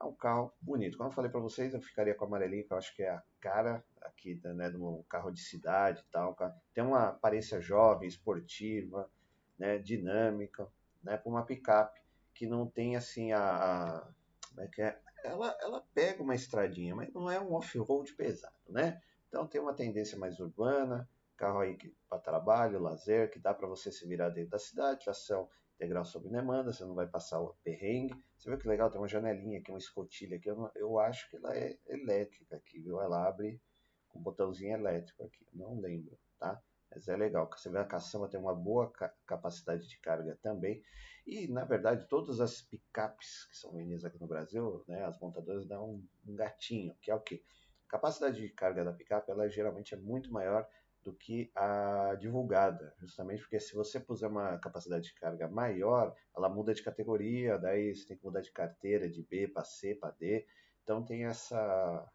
É 0.00 0.04
um 0.04 0.14
carro 0.14 0.52
bonito. 0.60 0.96
Como 0.96 1.08
eu 1.08 1.14
falei 1.14 1.30
para 1.30 1.40
vocês, 1.40 1.72
eu 1.72 1.80
ficaria 1.80 2.14
com 2.14 2.24
o 2.24 2.28
amarelinho, 2.28 2.66
que 2.66 2.72
eu 2.72 2.76
acho 2.76 2.94
que 2.94 3.02
é 3.02 3.10
a 3.10 3.22
cara 3.40 3.84
aqui 4.02 4.40
né, 4.44 4.70
de 4.70 4.76
um 4.76 5.02
carro 5.08 5.30
de 5.30 5.40
cidade 5.40 6.00
e 6.00 6.12
tal. 6.12 6.36
Tem 6.74 6.84
uma 6.84 7.08
aparência 7.08 7.60
jovem, 7.60 8.08
esportiva, 8.08 9.10
né, 9.58 9.78
dinâmica 9.78 10.68
né, 11.02 11.16
para 11.16 11.30
uma 11.30 11.44
picape 11.44 12.00
que 12.34 12.46
não 12.46 12.66
tem 12.66 12.96
assim 12.96 13.32
a, 13.32 13.40
a 13.40 14.08
como 14.50 14.60
é 14.62 14.68
que 14.68 14.82
é? 14.82 14.98
Ela, 15.24 15.56
ela 15.60 15.84
pega 15.94 16.22
uma 16.22 16.34
estradinha, 16.34 16.94
mas 16.94 17.12
não 17.12 17.30
é 17.30 17.40
um 17.40 17.54
off-road 17.54 18.12
pesado, 18.14 18.54
né? 18.68 19.02
Então 19.28 19.46
tem 19.46 19.60
uma 19.60 19.74
tendência 19.74 20.18
mais 20.18 20.38
urbana, 20.38 21.08
carro 21.36 21.60
aí 21.60 21.76
para 22.08 22.18
trabalho, 22.18 22.80
lazer, 22.80 23.30
que 23.30 23.38
dá 23.38 23.52
para 23.52 23.66
você 23.66 23.90
se 23.90 24.06
virar 24.06 24.30
dentro 24.30 24.50
da 24.50 24.58
cidade, 24.58 25.04
tração 25.04 25.48
integral 25.76 26.04
sob 26.04 26.28
demanda, 26.28 26.72
você 26.72 26.84
não 26.84 26.94
vai 26.94 27.06
passar 27.06 27.40
o 27.40 27.54
perrengue. 27.62 28.14
Você 28.36 28.48
viu 28.48 28.58
que 28.58 28.68
legal, 28.68 28.90
tem 28.90 29.00
uma 29.00 29.08
janelinha 29.08 29.58
aqui, 29.60 29.70
uma 29.70 29.78
escotilha 29.78 30.36
aqui, 30.36 30.48
eu, 30.48 30.70
eu 30.74 30.98
acho 30.98 31.30
que 31.30 31.36
ela 31.36 31.56
é 31.56 31.78
elétrica 31.86 32.56
aqui, 32.56 32.80
viu? 32.80 33.00
Ela 33.00 33.28
abre 33.28 33.60
com 34.08 34.20
botãozinho 34.20 34.74
elétrico 34.74 35.24
aqui, 35.24 35.46
não 35.52 35.78
lembro, 35.78 36.18
tá? 36.38 36.60
Mas 36.90 37.08
é 37.08 37.16
legal, 37.16 37.50
você 37.52 37.68
vê 37.68 37.78
a 37.78 37.84
caçamba 37.84 38.28
tem 38.28 38.40
uma 38.40 38.54
boa 38.54 38.90
capacidade 39.26 39.86
de 39.86 39.98
carga 39.98 40.38
também. 40.42 40.82
E, 41.26 41.46
na 41.48 41.64
verdade, 41.64 42.06
todas 42.08 42.40
as 42.40 42.62
picapes 42.62 43.44
que 43.46 43.56
são 43.56 43.72
vendidas 43.72 44.04
aqui 44.04 44.18
no 44.18 44.26
Brasil, 44.26 44.82
né, 44.86 45.04
as 45.04 45.18
montadoras 45.20 45.66
dão 45.66 45.90
um, 45.90 46.08
um 46.26 46.34
gatinho, 46.34 46.94
que 47.02 47.10
é 47.10 47.14
o 47.14 47.20
quê? 47.20 47.42
A 47.88 47.90
capacidade 47.90 48.40
de 48.40 48.48
carga 48.48 48.84
da 48.84 48.92
picape, 48.92 49.30
ela 49.30 49.48
geralmente 49.48 49.94
é 49.94 49.96
muito 49.96 50.32
maior 50.32 50.66
do 51.06 51.12
que 51.12 51.52
a 51.54 52.16
divulgada, 52.18 52.92
justamente 52.98 53.40
porque 53.40 53.60
se 53.60 53.76
você 53.76 54.00
puser 54.00 54.28
uma 54.28 54.58
capacidade 54.58 55.04
de 55.04 55.14
carga 55.14 55.46
maior, 55.46 56.12
ela 56.36 56.48
muda 56.48 56.74
de 56.74 56.82
categoria, 56.82 57.56
daí 57.56 57.94
você 57.94 58.08
tem 58.08 58.16
que 58.16 58.24
mudar 58.24 58.40
de 58.40 58.50
carteira 58.50 59.08
de 59.08 59.22
B 59.22 59.46
para 59.46 59.62
C 59.62 59.94
para 59.94 60.10
D, 60.10 60.44
então 60.82 61.04
tem 61.04 61.24
essa 61.24 62.12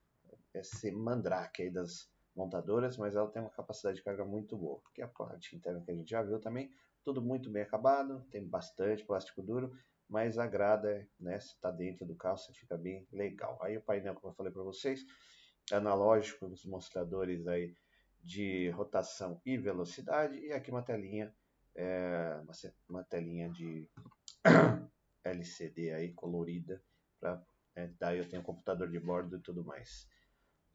esse 0.53 0.91
mandrake 0.91 1.63
aí 1.63 1.69
das 1.69 2.11
montadoras, 2.35 2.97
mas 2.97 3.15
ela 3.15 3.31
tem 3.31 3.41
uma 3.41 3.49
capacidade 3.49 3.95
de 3.95 4.03
carga 4.03 4.25
muito 4.25 4.57
boa, 4.57 4.81
que 4.93 5.01
é 5.01 5.05
a 5.05 5.07
parte 5.07 5.55
interna 5.55 5.81
que 5.81 5.91
a 5.91 5.95
gente 5.95 6.09
já 6.09 6.21
viu 6.21 6.37
também, 6.41 6.69
tudo 7.01 7.21
muito 7.21 7.49
bem 7.49 7.63
acabado, 7.63 8.25
tem 8.29 8.45
bastante 8.45 9.05
plástico 9.05 9.41
duro, 9.41 9.71
mas 10.09 10.37
agrada, 10.37 11.07
né? 11.17 11.39
Se 11.39 11.53
está 11.53 11.71
dentro 11.71 12.05
do 12.05 12.13
carro, 12.13 12.37
você 12.37 12.51
fica 12.51 12.75
bem 12.77 13.07
legal. 13.09 13.57
Aí 13.61 13.77
o 13.77 13.81
painel, 13.81 14.15
como 14.15 14.33
eu 14.33 14.35
falei 14.35 14.51
para 14.51 14.61
vocês, 14.61 15.05
analógico, 15.71 16.47
os 16.47 16.65
mostradores 16.65 17.47
aí 17.47 17.73
de 18.23 18.69
rotação 18.69 19.41
e 19.45 19.57
velocidade, 19.57 20.37
e 20.37 20.51
aqui 20.53 20.71
uma 20.71 20.83
telinha, 20.83 21.33
é, 21.75 22.39
uma, 22.43 22.53
uma, 22.89 23.03
telinha 23.03 23.49
de 23.49 23.89
LCD 25.23 25.93
aí 25.93 26.13
colorida, 26.13 26.81
para 27.19 27.41
né, 27.75 27.93
daí 27.99 28.17
eu 28.19 28.27
tenho 28.27 28.43
computador 28.43 28.89
de 28.89 28.99
bordo 28.99 29.37
e 29.37 29.41
tudo 29.41 29.63
mais. 29.63 30.07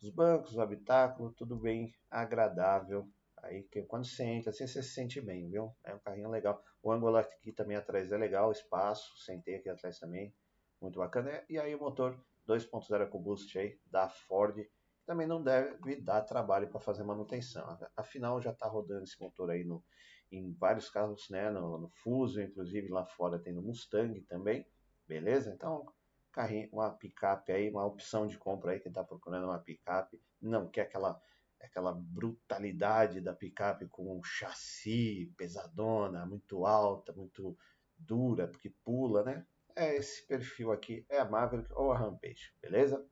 Os 0.02 0.10
bancos, 0.10 0.56
o 0.56 0.60
habitáculo, 0.60 1.32
tudo 1.32 1.56
bem 1.56 1.94
agradável, 2.10 3.10
Aí 3.42 3.62
que 3.64 3.82
quando 3.82 4.04
você 4.06 4.24
entra, 4.24 4.50
assim, 4.50 4.66
você 4.66 4.82
se 4.82 4.94
sente 4.94 5.20
bem, 5.20 5.48
viu? 5.48 5.74
É 5.84 5.94
um 5.94 5.98
carrinho 5.98 6.28
legal. 6.28 6.62
O 6.82 6.90
ângulo 6.90 7.16
aqui 7.16 7.52
também 7.52 7.76
atrás 7.76 8.10
é 8.10 8.16
legal, 8.16 8.50
espaço, 8.50 9.16
sentei 9.18 9.56
aqui 9.56 9.68
atrás 9.68 9.98
também, 9.98 10.34
muito 10.80 10.98
bacana. 10.98 11.44
E 11.48 11.58
aí 11.58 11.74
o 11.74 11.78
motor 11.78 12.18
2.0 12.48 13.02
EcoBoost 13.02 13.58
aí 13.58 13.78
da 13.86 14.08
Ford, 14.08 14.66
também 15.06 15.26
não 15.26 15.42
deve 15.42 15.96
dar 16.00 16.22
trabalho 16.22 16.68
para 16.68 16.80
fazer 16.80 17.04
manutenção. 17.04 17.78
Afinal, 17.96 18.42
já 18.42 18.50
está 18.50 18.66
rodando 18.66 19.04
esse 19.04 19.18
motor 19.20 19.50
aí 19.50 19.64
no, 19.64 19.82
em 20.30 20.52
vários 20.52 20.90
carros, 20.90 21.30
né? 21.30 21.48
No, 21.50 21.78
no 21.78 21.88
Fuso, 21.88 22.42
inclusive 22.42 22.88
lá 22.88 23.06
fora 23.06 23.38
tem 23.38 23.52
no 23.52 23.62
Mustang 23.62 24.20
também, 24.22 24.66
beleza? 25.06 25.52
Então, 25.54 25.86
carrinho, 26.32 26.68
uma 26.72 26.90
picape 26.90 27.52
aí, 27.52 27.70
uma 27.70 27.86
opção 27.86 28.26
de 28.26 28.36
compra 28.36 28.72
aí, 28.72 28.80
quem 28.80 28.90
está 28.90 29.04
procurando 29.04 29.44
uma 29.44 29.58
picape, 29.58 30.20
não 30.42 30.68
quer 30.68 30.82
aquela 30.82 31.20
aquela 31.58 31.92
brutalidade 31.92 33.20
da 33.20 33.32
picape 33.32 33.88
com 33.88 34.18
um 34.18 34.22
chassi 34.22 35.32
pesadona, 35.38 36.26
muito 36.26 36.66
alta, 36.66 37.14
muito 37.14 37.56
dura, 37.96 38.46
porque 38.46 38.75
pula, 38.84 39.22
né? 39.25 39.46
É 39.75 39.96
esse 39.96 40.26
perfil 40.26 40.70
aqui, 40.70 41.04
é 41.08 41.18
a 41.18 41.25
Maverick 41.25 41.70
ou 41.72 41.92
a 41.92 41.98
Rampage, 41.98 42.52
beleza? 42.60 43.04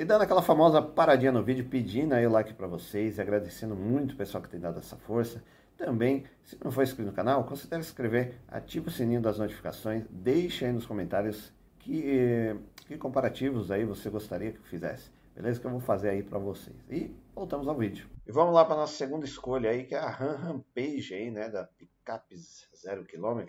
E 0.00 0.04
dando 0.06 0.22
aquela 0.22 0.40
famosa 0.40 0.80
paradinha 0.80 1.30
no 1.30 1.42
vídeo, 1.42 1.68
pedindo 1.68 2.14
aí 2.14 2.26
o 2.26 2.30
like 2.30 2.54
para 2.54 2.66
vocês 2.66 3.18
e 3.18 3.20
agradecendo 3.20 3.76
muito 3.76 4.14
o 4.14 4.16
pessoal 4.16 4.42
que 4.42 4.48
tem 4.48 4.58
dado 4.58 4.78
essa 4.78 4.96
força. 4.96 5.44
Também, 5.76 6.24
se 6.42 6.56
não 6.64 6.72
for 6.72 6.82
inscrito 6.82 7.10
no 7.10 7.14
canal, 7.14 7.44
considere 7.44 7.82
se 7.82 7.90
inscrever, 7.90 8.40
ative 8.48 8.88
o 8.88 8.90
sininho 8.90 9.20
das 9.20 9.38
notificações, 9.38 10.06
deixe 10.08 10.64
aí 10.64 10.72
nos 10.72 10.86
comentários 10.86 11.52
que, 11.80 12.56
que 12.86 12.96
comparativos 12.96 13.70
aí 13.70 13.84
você 13.84 14.08
gostaria 14.08 14.52
que 14.52 14.56
eu 14.56 14.62
fizesse. 14.62 15.10
Beleza? 15.36 15.60
Que 15.60 15.66
eu 15.66 15.70
vou 15.70 15.80
fazer 15.80 16.08
aí 16.08 16.22
para 16.22 16.38
vocês. 16.38 16.76
E 16.88 17.14
voltamos 17.34 17.68
ao 17.68 17.76
vídeo. 17.76 18.08
E 18.26 18.32
vamos 18.32 18.54
lá 18.54 18.64
para 18.64 18.76
nossa 18.76 18.94
segunda 18.94 19.26
escolha 19.26 19.68
aí, 19.68 19.84
que 19.84 19.94
é 19.94 19.98
a 19.98 20.08
Ram 20.08 20.36
Rampage 20.36 21.12
aí, 21.12 21.30
né, 21.30 21.50
da 21.50 21.64
Picapes 21.64 22.66
0 22.74 23.04
km. 23.04 23.44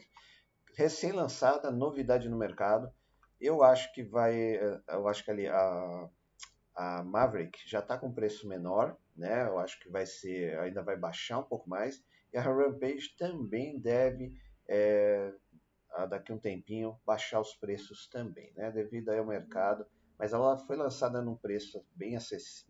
Recém-lançada, 0.75 1.71
novidade 1.71 2.27
no 2.27 2.35
mercado. 2.35 2.91
Eu 3.41 3.63
acho 3.63 3.91
que 3.93 4.03
vai, 4.03 4.55
eh, 4.55 4.81
eu 4.89 5.07
acho 5.07 5.25
que 5.25 5.31
ali 5.31 5.47
a, 5.47 6.09
a 6.75 7.03
Maverick 7.03 7.59
já 7.67 7.79
está 7.79 7.97
com 7.97 8.13
preço 8.13 8.47
menor, 8.47 8.95
né? 9.15 9.47
Eu 9.47 9.59
acho 9.59 9.79
que 9.79 9.89
vai 9.89 10.05
ser, 10.05 10.57
ainda 10.59 10.83
vai 10.83 10.95
baixar 10.95 11.39
um 11.39 11.43
pouco 11.43 11.69
mais. 11.69 12.03
E 12.31 12.37
a 12.37 12.41
Rampage 12.41 13.15
também 13.17 13.79
deve, 13.79 14.33
é, 14.67 15.33
daqui 16.09 16.31
a 16.31 16.35
um 16.35 16.39
tempinho, 16.39 16.97
baixar 17.05 17.41
os 17.41 17.53
preços 17.55 18.07
também, 18.07 18.53
né? 18.55 18.71
Devido 18.71 19.09
ao 19.09 19.25
mercado 19.25 19.85
mas 20.21 20.33
ela 20.33 20.55
foi 20.55 20.75
lançada 20.75 21.19
num 21.19 21.35
preço 21.35 21.83
bem 21.95 22.15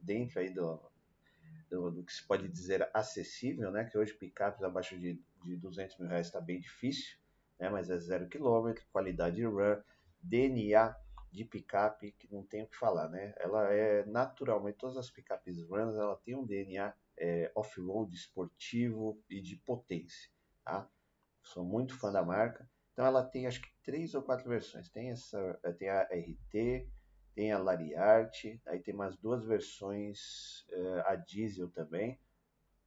dentro 0.01 0.39
aí 0.39 0.53
do, 0.53 0.79
do, 1.69 1.91
do, 1.91 2.03
que 2.05 2.13
se 2.13 2.25
pode 2.25 2.47
dizer 2.47 2.89
acessível, 2.93 3.69
né? 3.69 3.83
Que 3.83 3.97
hoje 3.97 4.13
picapes 4.13 4.63
abaixo 4.63 4.97
de, 4.97 5.21
de 5.43 5.57
200 5.57 5.99
mil 5.99 6.07
reais 6.07 6.27
está 6.27 6.39
bem 6.39 6.61
difícil, 6.61 7.17
né? 7.59 7.69
Mas 7.69 7.89
é 7.89 7.97
zero 7.97 8.29
quilômetro, 8.29 8.85
qualidade 8.89 9.43
RAM, 9.43 9.83
DNA 10.21 10.95
de 11.31 11.45
picape 11.45 12.11
que 12.11 12.31
não 12.31 12.43
tem 12.43 12.63
o 12.63 12.67
que 12.67 12.75
falar, 12.75 13.07
né? 13.09 13.33
Ela 13.37 13.73
é 13.73 14.05
naturalmente 14.05 14.77
todas 14.77 14.97
as 14.97 15.09
picapes 15.09 15.61
runs, 15.63 15.95
ela 15.95 16.17
tem 16.17 16.35
um 16.35 16.45
DNA 16.45 16.93
é, 17.17 17.51
off-road 17.55 18.13
esportivo 18.13 19.21
e 19.29 19.39
de 19.39 19.55
potência, 19.55 20.29
tá? 20.63 20.89
Sou 21.41 21.63
muito 21.63 21.97
fã 21.97 22.11
da 22.11 22.23
marca. 22.23 22.69
Então 22.91 23.05
ela 23.05 23.23
tem 23.23 23.47
acho 23.47 23.61
que 23.61 23.69
três 23.81 24.13
ou 24.13 24.21
quatro 24.21 24.49
versões. 24.49 24.89
Tem 24.89 25.09
essa, 25.09 25.59
tem 25.79 25.89
a 25.89 26.01
RT, 26.03 26.87
tem 27.33 27.51
a 27.51 27.57
Lariat, 27.57 28.61
aí 28.65 28.79
tem 28.79 28.93
mais 28.93 29.15
duas 29.17 29.45
versões 29.45 30.67
uh, 30.69 31.01
a 31.05 31.15
diesel 31.15 31.69
também, 31.69 32.19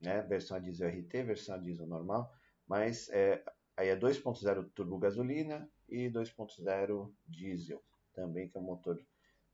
né? 0.00 0.20
Versão 0.22 0.58
a 0.58 0.60
diesel 0.60 0.90
RT, 0.90 1.22
versão 1.22 1.54
a 1.54 1.58
diesel 1.58 1.86
normal, 1.86 2.30
mas 2.66 3.08
é, 3.08 3.42
aí 3.74 3.88
é 3.88 3.96
2.0 3.96 4.70
turbo 4.74 4.98
gasolina 4.98 5.68
e 5.88 6.08
2.0 6.10 7.12
diesel 7.26 7.82
também, 8.12 8.48
que 8.48 8.56
é 8.56 8.60
um 8.60 8.64
motor 8.64 8.98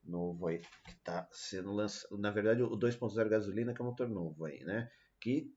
novo 0.02 0.46
aí, 0.46 0.58
que 0.58 0.90
está 0.90 1.28
sendo 1.30 1.72
lançado, 1.72 2.16
na 2.18 2.30
verdade 2.30 2.62
o 2.62 2.70
2.0 2.70 3.28
gasolina 3.28 3.75
que 3.75 3.80
é 3.80 3.84
um 3.84 3.88
motor 3.88 4.08
novo 4.08 4.44
aí, 4.44 4.64
né? 4.64 4.90
Que 5.20 5.52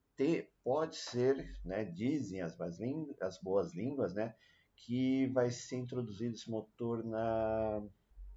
pode 0.63 0.95
ser, 0.95 1.59
né, 1.65 1.83
dizem 1.83 2.41
as, 2.41 2.55
as 3.21 3.39
boas 3.39 3.73
línguas, 3.73 4.13
né, 4.13 4.35
que 4.75 5.27
vai 5.27 5.49
ser 5.49 5.77
introduzido 5.77 6.35
esse 6.35 6.49
motor 6.49 7.03
na 7.03 7.81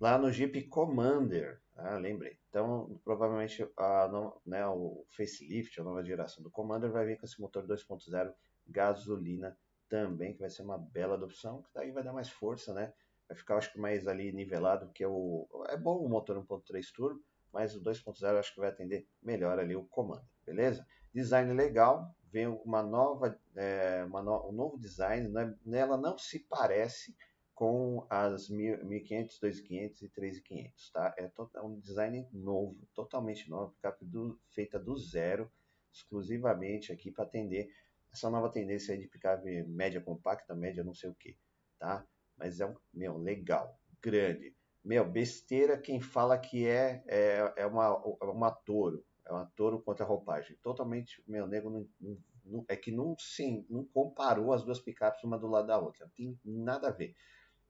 lá 0.01 0.19
no 0.19 0.31
Jeep 0.31 0.69
Commander. 0.69 1.61
Ah, 1.75 1.97
lembrei. 1.97 2.39
Então, 2.49 3.01
provavelmente 3.05 3.67
a, 3.77 4.39
né, 4.45 4.67
o 4.67 5.07
facelift, 5.11 5.81
a 5.81 5.85
nova 5.85 6.05
geração 6.05 6.43
do 6.43 6.51
Commander, 6.51 6.91
vai 6.91 7.07
vir 7.07 7.19
com 7.19 7.27
esse 7.27 7.41
motor 7.41 7.67
2.0 7.67 8.33
gasolina 8.69 9.57
também, 9.89 10.35
que 10.35 10.41
vai 10.41 10.51
ser 10.51 10.63
uma 10.63 10.79
bela 10.79 11.23
opção, 11.23 11.63
que 11.63 11.71
daí 11.75 11.91
vai 11.91 12.03
dar 12.03 12.13
mais 12.13 12.29
força, 12.29 12.73
né? 12.73 12.93
Vai 13.29 13.37
ficar, 13.37 13.57
acho 13.57 13.73
que, 13.73 13.79
mais 13.79 14.07
ali 14.07 14.33
nivelado, 14.33 14.91
que 14.93 15.03
é 15.03 15.09
o... 15.09 15.49
É 15.69 15.77
bom 15.77 15.99
o 15.99 16.09
motor 16.09 16.37
1.3 16.45 16.93
turbo, 16.93 17.21
mas 17.53 17.75
o 17.75 17.81
2.0 17.81 18.39
acho 18.39 18.55
que 18.55 18.61
vai 18.61 18.69
atender 18.69 19.07
melhor 19.23 19.59
ali 19.59 19.75
o 19.75 19.85
Commander, 19.85 20.25
beleza? 20.45 20.87
Design 21.13 21.53
legal, 21.55 22.15
vem 22.31 22.47
uma 22.47 22.83
nova, 22.83 23.39
é, 23.55 24.05
uma 24.05 24.23
no, 24.23 24.49
um 24.49 24.53
novo 24.53 24.79
design, 24.79 25.29
né? 25.29 25.57
nela 25.65 25.97
não 25.97 26.19
se 26.19 26.41
parece 26.41 27.17
com 27.55 28.07
as 28.11 28.51
1500, 28.51 29.41
2500 29.41 30.03
e 30.03 30.09
3500, 30.11 30.91
tá? 30.91 31.15
É, 31.17 31.33
é 31.55 31.63
um 31.63 31.81
design 31.81 32.29
novo, 32.31 32.77
totalmente 32.95 33.49
novo, 33.49 33.75
do, 34.03 34.39
feita 34.51 34.79
do 34.79 34.95
zero, 34.99 35.51
exclusivamente 35.91 36.93
aqui 36.93 37.11
para 37.11 37.25
atender 37.25 37.71
essa 38.17 38.31
nova 38.31 38.51
tendência 38.51 38.95
aí 38.95 39.01
de 39.01 39.09
picape 39.09 39.65
média 39.65 40.01
compacta, 40.01 40.55
média 40.55 40.83
não 40.83 40.95
sei 40.95 41.11
o 41.11 41.15
que, 41.15 41.37
tá? 41.79 42.07
Mas 42.37 42.61
é 42.61 42.67
um, 42.67 42.75
meu, 42.93 43.17
legal, 43.17 43.79
grande. 44.03 44.55
Meu, 44.85 45.05
besteira 45.05 45.79
quem 45.79 46.01
fala 46.01 46.39
que 46.39 46.67
é, 46.67 47.03
é, 47.07 47.55
é 47.57 47.67
uma, 47.67 47.97
uma 48.23 48.51
touro, 48.51 49.05
é 49.25 49.33
uma 49.33 49.47
touro 49.57 49.81
contra 49.83 50.05
roupagem. 50.05 50.57
Totalmente, 50.63 51.23
meu, 51.27 51.47
nego 51.47 51.71
não, 51.71 51.89
não, 52.01 52.19
não, 52.45 52.65
é 52.69 52.77
que 52.77 52.93
não, 52.93 53.17
sim, 53.19 53.67
não 53.69 53.85
comparou 53.85 54.53
as 54.53 54.65
duas 54.65 54.79
picapes 54.79 55.25
uma 55.25 55.39
do 55.39 55.49
lado 55.49 55.67
da 55.67 55.79
outra, 55.79 56.07
não 56.07 56.13
tem 56.13 56.39
nada 56.45 56.89
a 56.89 56.93
ver 56.93 57.15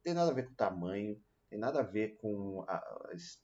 tem 0.07 0.15
nada 0.15 0.31
a 0.31 0.35
ver 0.35 0.45
com 0.45 0.53
o 0.53 0.57
tamanho, 0.57 1.21
tem 1.51 1.59
nada 1.59 1.81
a 1.81 1.83
ver 1.83 2.17
com 2.19 2.65
a, 2.69 2.81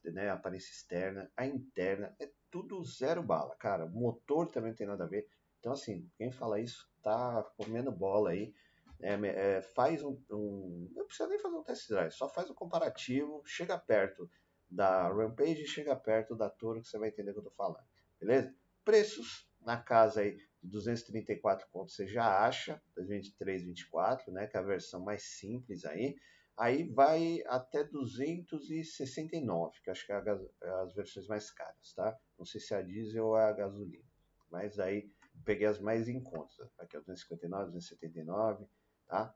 né, 0.05 0.31
a 0.31 0.35
aparência 0.35 0.71
externa, 0.71 1.29
a 1.37 1.45
interna, 1.45 2.15
é 2.21 2.31
tudo 2.53 2.85
zero 2.85 3.21
bala, 3.21 3.57
cara. 3.57 3.85
O 3.85 3.91
motor 3.91 4.49
também 4.49 4.73
tem 4.73 4.87
nada 4.87 5.03
a 5.03 5.09
ver. 5.09 5.27
Então, 5.63 5.73
assim, 5.75 6.11
quem 6.17 6.33
fala 6.33 6.61
isso 6.61 6.91
tá 7.05 7.41
comendo 7.57 7.93
bola 7.93 8.31
aí. 8.31 8.53
É, 9.01 9.15
é, 9.15 9.63
faz 9.63 10.03
um, 10.03 10.21
um, 10.29 10.91
Não 10.93 11.07
precisa 11.07 11.29
nem 11.29 11.39
fazer 11.39 11.57
um 11.57 11.63
test 11.63 11.89
drive, 11.89 12.11
só 12.13 12.29
faz 12.29 12.51
um 12.51 12.55
comparativo, 12.55 13.43
chega 13.47 13.79
perto 13.79 14.29
da 14.69 15.09
Rampage 15.09 15.63
e 15.63 15.69
chega 15.69 15.95
perto 15.95 16.35
da 16.35 16.51
Toro 16.51 16.81
que 16.81 16.89
você 16.89 16.99
vai 16.99 17.11
entender 17.11 17.31
o 17.31 17.35
que 17.35 17.41
eu 17.41 17.45
tô 17.45 17.51
falando. 17.53 17.85
Beleza? 18.19 18.53
Preços 18.85 19.49
na 19.61 19.77
casa 19.77 20.23
aí 20.23 20.37
de 20.37 20.69
234 20.69 21.69
pontos 21.71 21.95
você 21.95 22.09
já 22.09 22.45
acha, 22.45 22.83
23, 22.97 23.63
24, 23.63 24.33
né? 24.33 24.49
Que 24.49 24.57
é 24.57 24.61
a 24.61 24.65
versão 24.65 25.01
mais 25.01 25.23
simples 25.23 25.85
aí. 25.85 26.17
Aí 26.57 26.89
vai 26.93 27.41
até 27.47 27.85
269, 27.85 29.81
que 29.83 29.91
acho 29.91 30.05
que 30.07 30.13
é, 30.13 30.17
é 30.17 30.71
as 30.83 30.93
versões 30.93 31.29
mais 31.29 31.53
caras, 31.53 31.93
tá? 31.95 32.19
Não 32.37 32.45
sei 32.45 32.61
se 32.61 32.75
é 32.75 32.79
a 32.79 32.83
diesel 32.83 33.27
ou 33.27 33.39
é 33.39 33.45
a 33.45 33.53
gasolina. 33.53 34.05
Mas 34.51 34.79
aí 34.79 35.09
peguei 35.45 35.67
as 35.67 35.81
mais 35.81 36.09
em 36.09 36.21
conta. 36.21 36.71
Aqui 36.79 36.97
é 36.97 37.01
259, 37.01 37.73
279, 37.73 38.67
tá? 39.07 39.35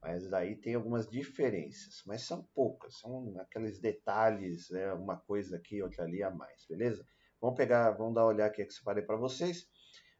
Mas 0.00 0.32
aí 0.32 0.56
tem 0.56 0.74
algumas 0.74 1.08
diferenças, 1.08 2.02
mas 2.06 2.22
são 2.22 2.42
poucas, 2.54 2.98
são 2.98 3.38
aqueles 3.40 3.78
detalhes, 3.78 4.70
né? 4.70 4.92
uma 4.92 5.16
coisa 5.16 5.56
aqui, 5.56 5.82
outra 5.82 6.04
ali 6.04 6.22
a 6.22 6.30
mais, 6.30 6.66
beleza? 6.68 7.06
Vamos 7.40 7.56
pegar, 7.56 7.90
vamos 7.92 8.14
dar 8.14 8.22
uma 8.22 8.28
olhada 8.28 8.50
aqui 8.50 8.64
que 8.64 8.72
separei 8.72 9.02
para 9.02 9.16
vocês. 9.16 9.66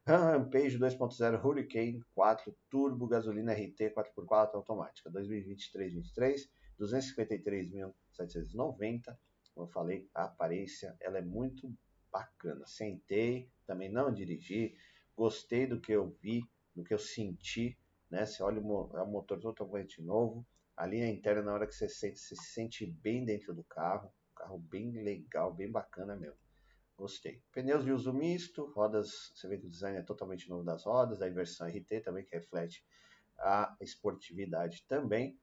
Rampage 0.07 0.79
2.0 0.79 1.43
Hurricane 1.43 2.03
4 2.15 2.55
Turbo 2.69 3.09
Gasolina 3.09 3.55
RT 3.55 3.95
4x4 3.95 4.55
automática 4.55 5.11
2023-23 5.11 6.47
253.790 6.79 9.17
como 9.55 9.67
eu 9.67 9.71
falei 9.71 10.07
a 10.15 10.25
aparência 10.25 10.95
ela 11.01 11.17
é 11.17 11.23
muito 11.23 11.75
bacana 12.13 12.67
sentei 12.67 13.51
também 13.67 13.91
não 13.91 14.13
dirigi 14.13 14.77
gostei 15.17 15.67
do 15.67 15.81
que 15.81 15.93
eu 15.93 16.17
vi 16.21 16.43
do 16.75 16.85
que 16.85 16.95
eu 16.95 16.99
senti 16.99 17.79
né 18.11 18.27
você 18.27 18.43
olha 18.43 18.61
o, 18.61 18.91
é 18.97 19.03
um 19.03 19.11
motor 19.11 19.39
totalmente 19.39 20.03
novo 20.03 20.47
a 20.77 20.87
linha 20.87 21.09
interna 21.09 21.43
na 21.43 21.53
hora 21.55 21.67
que 21.67 21.75
você 21.75 21.89
sente 21.89 22.19
você 22.19 22.35
se 22.35 22.53
sente 22.53 22.87
bem 22.87 23.25
dentro 23.25 23.55
do 23.55 23.65
carro 23.65 24.13
carro 24.35 24.59
bem 24.59 24.91
legal 24.91 25.53
bem 25.53 25.71
bacana 25.71 26.17
mesmo 26.17 26.45
Gostei. 26.97 27.43
Pneus 27.51 27.85
de 27.85 27.91
uso 27.91 28.13
misto, 28.13 28.67
rodas, 28.73 29.33
você 29.35 29.49
vê 29.49 29.59
que 29.59 29.67
o 29.67 29.71
design 29.71 29.99
é 29.99 30.03
totalmente 30.03 30.49
novo 30.49 30.63
das 30.63 30.85
rodas, 30.85 31.21
a 31.21 31.29
versão 31.29 31.67
RT 31.67 32.01
também, 32.05 32.25
que 32.25 32.37
reflete 32.37 32.85
a 33.37 33.77
esportividade 33.81 34.85
também. 34.87 35.37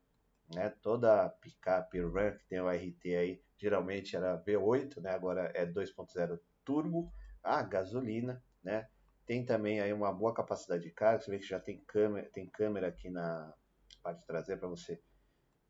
Né? 0.53 0.69
Toda 0.81 1.29
picape 1.41 1.99
Ram 1.99 2.37
que 2.37 2.45
tem 2.45 2.61
o 2.61 2.69
RT 2.69 3.15
aí, 3.15 3.43
geralmente 3.57 4.15
era 4.15 4.41
V8, 4.41 5.01
né? 5.01 5.11
agora 5.11 5.51
é 5.53 5.65
2.0 5.65 6.39
turbo, 6.63 7.11
a 7.43 7.61
gasolina, 7.63 8.41
né? 8.63 8.87
Tem 9.31 9.45
também 9.45 9.79
aí 9.79 9.93
uma 9.93 10.11
boa 10.11 10.33
capacidade 10.33 10.83
de 10.83 10.91
carga, 10.91 11.23
você 11.23 11.31
vê 11.31 11.39
que 11.39 11.47
já 11.47 11.57
tem 11.57 11.79
câmera, 11.85 12.29
tem 12.33 12.49
câmera 12.49 12.89
aqui 12.89 13.09
na 13.09 13.53
parte 14.03 14.25
traseira 14.25 14.59
para 14.59 14.67
você 14.67 15.01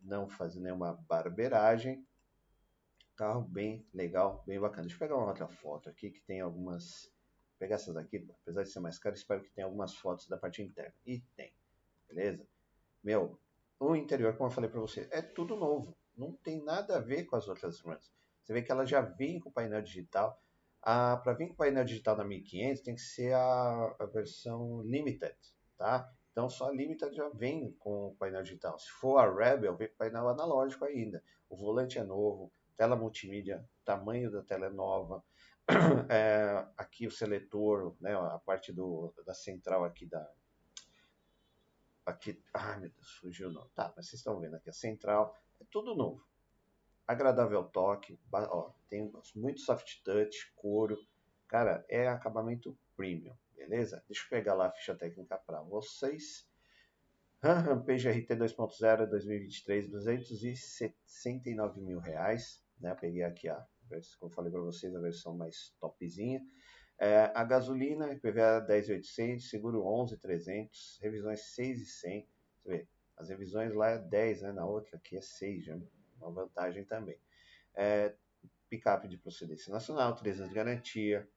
não 0.01 0.27
fazer 0.27 0.59
nenhuma 0.59 0.93
barbeiragem. 1.07 2.03
Carro 3.15 3.43
bem 3.43 3.87
legal, 3.93 4.43
bem 4.47 4.59
bacana. 4.59 4.87
Deixa 4.87 4.95
eu 4.95 4.99
pegar 4.99 5.15
uma 5.15 5.27
outra 5.27 5.47
foto 5.47 5.87
aqui 5.87 6.09
que 6.09 6.21
tem 6.21 6.41
algumas. 6.41 7.03
Vou 7.03 7.59
pegar 7.59 7.75
essas 7.75 7.95
aqui, 7.95 8.27
apesar 8.41 8.63
de 8.63 8.71
ser 8.71 8.79
mais 8.79 8.97
caro, 8.97 9.13
espero 9.13 9.43
que 9.43 9.51
tenha 9.51 9.67
algumas 9.67 9.93
fotos 9.93 10.27
da 10.27 10.37
parte 10.39 10.63
interna. 10.63 10.95
E 11.05 11.19
tem, 11.35 11.53
beleza? 12.07 12.43
Meu, 13.03 13.39
o 13.79 13.95
interior, 13.95 14.35
como 14.37 14.49
eu 14.49 14.55
falei 14.55 14.71
para 14.71 14.81
você, 14.81 15.07
é 15.11 15.21
tudo 15.21 15.55
novo. 15.55 15.95
Não 16.17 16.33
tem 16.33 16.63
nada 16.63 16.97
a 16.97 16.99
ver 16.99 17.25
com 17.25 17.35
as 17.35 17.47
outras 17.47 17.79
runs. 17.81 18.11
Você 18.41 18.53
vê 18.53 18.63
que 18.63 18.71
ela 18.71 18.87
já 18.87 19.01
vem 19.01 19.39
com 19.39 19.51
painel 19.51 19.83
digital. 19.83 20.41
Ah, 20.83 21.17
para 21.17 21.33
vir 21.33 21.49
com 21.49 21.55
painel 21.55 21.85
digital 21.85 22.17
na 22.17 22.23
1500 22.23 22.81
tem 22.81 22.95
que 22.95 23.01
ser 23.01 23.33
a, 23.33 23.95
a 23.99 24.05
versão 24.05 24.81
Limited, 24.81 25.35
tá? 25.77 26.11
Então 26.31 26.49
só 26.49 26.69
a 26.69 26.71
Limited 26.71 27.15
já 27.15 27.29
vem 27.29 27.71
com 27.73 28.07
o 28.07 28.15
painel 28.15 28.43
digital. 28.43 28.79
Se 28.79 28.89
for 28.89 29.17
a 29.17 29.31
Rebel, 29.31 29.75
vem 29.75 29.89
com 29.89 29.97
painel 29.97 30.29
analógico 30.29 30.85
ainda. 30.85 31.23
O 31.49 31.55
volante 31.55 31.99
é 31.99 32.03
novo, 32.03 32.51
tela 32.75 32.95
multimídia, 32.95 33.63
tamanho 33.85 34.31
da 34.31 34.41
tela 34.41 34.65
é 34.65 34.69
nova, 34.69 35.23
é, 36.09 36.65
aqui 36.77 37.05
o 37.05 37.11
seletor, 37.11 37.95
né, 37.99 38.15
a 38.15 38.39
parte 38.39 38.71
do, 38.73 39.13
da 39.25 39.33
central 39.33 39.83
aqui 39.83 40.05
da, 40.05 40.27
aqui, 42.05 42.41
ai 42.53 42.79
meu 42.79 42.89
Deus, 42.89 43.11
fugiu 43.11 43.51
não, 43.51 43.67
tá, 43.69 43.93
mas 43.95 44.07
vocês 44.07 44.19
estão 44.19 44.39
vendo 44.39 44.55
aqui 44.55 44.69
a 44.69 44.73
central, 44.73 45.35
é 45.59 45.65
tudo 45.69 45.95
novo, 45.95 46.25
agradável 47.07 47.63
toque, 47.63 48.19
ó, 48.31 48.71
tem 48.89 49.11
muito 49.35 49.61
soft 49.61 50.01
touch, 50.03 50.51
couro, 50.55 50.97
cara, 51.47 51.85
é 51.89 52.07
acabamento 52.07 52.77
premium, 52.95 53.35
beleza? 53.55 54.03
Deixa 54.07 54.23
eu 54.25 54.29
pegar 54.29 54.53
lá 54.53 54.67
a 54.67 54.71
ficha 54.71 54.95
técnica 54.95 55.37
para 55.37 55.61
vocês. 55.61 56.49
Rampage 57.41 58.07
RT 58.07 58.29
2.0 58.35 59.07
2023, 59.07 59.89
269 59.89 61.81
mil 61.81 61.99
reais 61.99 62.61
né? 62.81 62.95
Peguei 62.95 63.23
aqui 63.23 63.47
a, 63.47 63.63
como 64.19 64.33
falei 64.33 64.51
para 64.51 64.61
vocês, 64.61 64.93
a 64.95 64.99
versão 64.99 65.37
mais 65.37 65.73
topzinha. 65.79 66.41
É, 66.99 67.31
a 67.33 67.43
gasolina, 67.43 68.11
IPVA 68.13 68.65
10.800, 68.67 69.39
seguro 69.41 69.83
11.300, 69.83 70.99
revisões 71.01 71.39
6.100. 71.57 71.85
Você 71.85 72.27
vê, 72.65 72.87
as 73.17 73.29
revisões 73.29 73.73
lá 73.73 73.89
é 73.89 73.97
10, 73.97 74.41
né? 74.41 74.51
Na 74.51 74.65
outra 74.65 74.97
aqui 74.97 75.17
é 75.17 75.21
6, 75.21 75.65
já, 75.65 75.79
uma 76.21 76.31
vantagem 76.31 76.83
também. 76.85 77.17
É, 77.75 78.13
picape 78.69 79.07
de 79.07 79.17
procedência 79.17 79.71
nacional, 79.71 80.15
3 80.15 80.39
anos 80.39 80.49
de 80.49 80.55
garantia, 80.55 81.27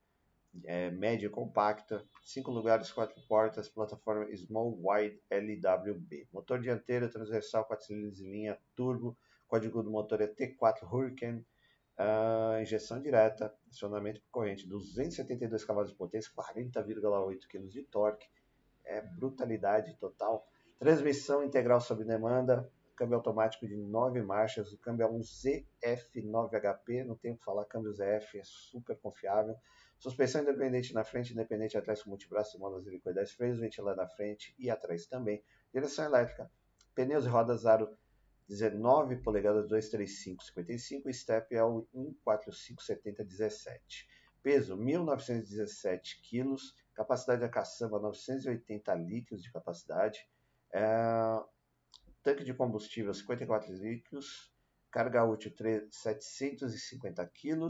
é, 0.64 0.90
média 0.90 1.28
compacta, 1.28 2.06
5 2.22 2.50
lugares, 2.50 2.92
4 2.92 3.20
portas, 3.26 3.68
plataforma 3.68 4.26
Small 4.36 4.78
Wide 4.80 5.20
LWB. 5.30 6.28
Motor 6.32 6.60
dianteiro, 6.60 7.10
transversal, 7.10 7.64
4 7.64 7.86
cilindros 7.86 8.20
em 8.20 8.30
linha, 8.30 8.58
turbo, 8.76 9.16
código 9.48 9.82
do 9.82 9.90
motor 9.90 10.20
é 10.20 10.28
T4 10.28 10.82
Hurricane, 10.84 11.44
uh, 11.98 12.60
injeção 12.60 13.00
direta, 13.00 13.54
acionamento 13.68 14.20
por 14.22 14.30
corrente, 14.30 14.66
272 14.66 15.64
cavalos 15.64 15.90
de 15.90 15.96
potência, 15.96 16.30
40,8 16.32 17.46
kg 17.48 17.68
de 17.68 17.82
torque, 17.82 18.26
é 18.84 19.00
brutalidade 19.00 19.96
total. 19.96 20.46
Transmissão 20.78 21.42
integral 21.42 21.80
sob 21.80 22.04
demanda, 22.04 22.70
câmbio 22.94 23.16
automático 23.16 23.66
de 23.66 23.76
9 23.76 24.22
marchas, 24.22 24.72
o 24.72 24.78
câmbio 24.78 25.04
é 25.04 25.10
um 25.10 25.20
ZF9HP, 25.20 27.04
não 27.04 27.16
tenho 27.16 27.34
o 27.34 27.38
que 27.38 27.44
falar, 27.44 27.64
câmbio 27.64 27.92
ZF 27.92 28.38
é 28.38 28.42
super 28.44 28.96
confiável. 28.98 29.56
Suspensão 29.98 30.42
independente 30.42 30.92
na 30.92 31.04
frente, 31.04 31.32
independente 31.32 31.78
atrás 31.78 32.02
com 32.02 32.10
multibraço, 32.10 32.58
molas 32.58 32.86
helicoidais, 32.86 33.32
freios 33.32 33.58
ventilador 33.58 33.96
na 33.96 34.08
frente 34.08 34.54
e 34.58 34.70
atrás 34.70 35.06
também. 35.06 35.42
Direção 35.72 36.04
elétrica, 36.04 36.50
pneus 36.94 37.24
e 37.24 37.28
rodas 37.28 37.66
aro 37.66 37.88
19 38.48 39.16
polegadas 39.16 39.68
235 39.68 40.44
55, 40.44 41.12
step 41.12 41.54
é 41.54 41.64
o 41.64 41.86
145 41.92 42.82
70 42.82 43.24
17. 43.24 44.08
Peso 44.42 44.76
1917 44.76 46.20
kg, 46.22 46.54
capacidade 46.94 47.40
da 47.40 47.48
caçamba 47.48 47.98
980 47.98 48.94
litros 48.94 49.42
de 49.42 49.50
capacidade, 49.50 50.28
é, 50.72 50.84
tanque 52.24 52.42
de 52.42 52.54
combustível 52.54 53.12
54 53.12 53.70
litros, 53.70 54.50
carga 54.90 55.22
útil 55.24 55.54
3, 55.54 55.94
750 55.94 57.26
kg, 57.26 57.68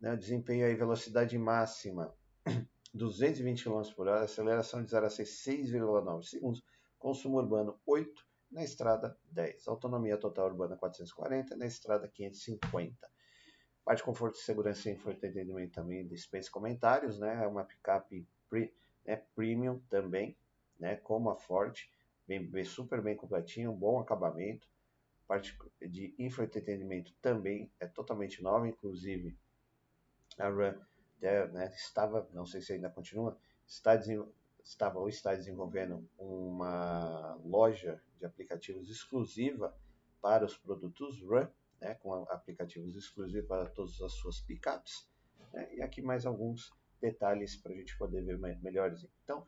né, 0.00 0.16
desempenho 0.16 0.64
aí 0.64 0.74
velocidade 0.74 1.36
máxima 1.36 2.14
220 2.94 3.64
km 3.64 3.82
por 3.96 4.06
hora, 4.06 4.24
aceleração 4.24 4.84
de 4.84 4.90
0 4.90 5.06
a 5.06 5.08
6,9 5.08 6.22
segundos, 6.22 6.64
consumo 6.96 7.38
urbano 7.38 7.80
8 7.84 8.24
na 8.52 8.62
estrada 8.62 9.18
10. 9.32 9.66
Autonomia 9.66 10.16
total 10.16 10.46
urbana 10.46 10.76
440, 10.76 11.56
na 11.56 11.66
estrada 11.66 12.06
550. 12.06 13.10
Parte 13.84 14.04
conforto 14.04 14.36
e 14.36 14.42
segurança 14.42 14.88
e 14.88 14.92
entretenimento 14.92 15.72
também 15.72 16.06
dispensa 16.06 16.50
comentários, 16.50 17.18
né? 17.18 17.42
É 17.42 17.46
uma 17.48 17.64
picape 17.64 18.28
pre, 18.48 18.72
né, 19.04 19.16
premium 19.34 19.80
também, 19.88 20.36
né? 20.78 20.96
Como 20.96 21.30
a 21.30 21.36
Ford, 21.36 21.76
bem, 22.26 22.64
super 22.64 23.02
bem 23.02 23.16
completinho, 23.16 23.72
um 23.72 23.76
bom 23.76 24.00
acabamento. 24.00 24.66
Parte 25.26 25.56
de 25.80 26.14
infoentretenimento 26.18 27.12
também 27.22 27.70
é 27.80 27.86
totalmente 27.86 28.42
nova, 28.42 28.68
inclusive 28.68 29.36
a 30.38 30.48
Run 30.48 30.74
né, 31.20 31.72
estava, 31.74 32.28
não 32.32 32.44
sei 32.44 32.60
se 32.60 32.72
ainda 32.72 32.90
continua, 32.90 33.38
está 33.66 33.94
estava 34.64 34.98
ou 34.98 35.08
está 35.08 35.34
desenvolvendo 35.34 36.08
uma 36.18 37.34
loja 37.44 38.00
de 38.18 38.26
aplicativos 38.26 38.88
exclusiva 38.90 39.76
para 40.20 40.44
os 40.44 40.56
produtos 40.56 41.20
Run, 41.22 41.46
né, 41.80 41.94
com 41.94 42.12
aplicativos 42.28 42.94
exclusivos 42.96 43.48
para 43.48 43.66
todas 43.66 44.00
as 44.00 44.12
suas 44.12 44.40
pickups. 44.40 45.08
Né, 45.52 45.76
e 45.76 45.82
aqui 45.82 46.02
mais 46.02 46.26
alguns 46.26 46.72
detalhes 47.00 47.56
para 47.56 47.72
a 47.72 47.76
gente 47.76 47.96
poder 47.98 48.22
ver 48.22 48.38
melhores. 48.38 49.06
Então, 49.24 49.46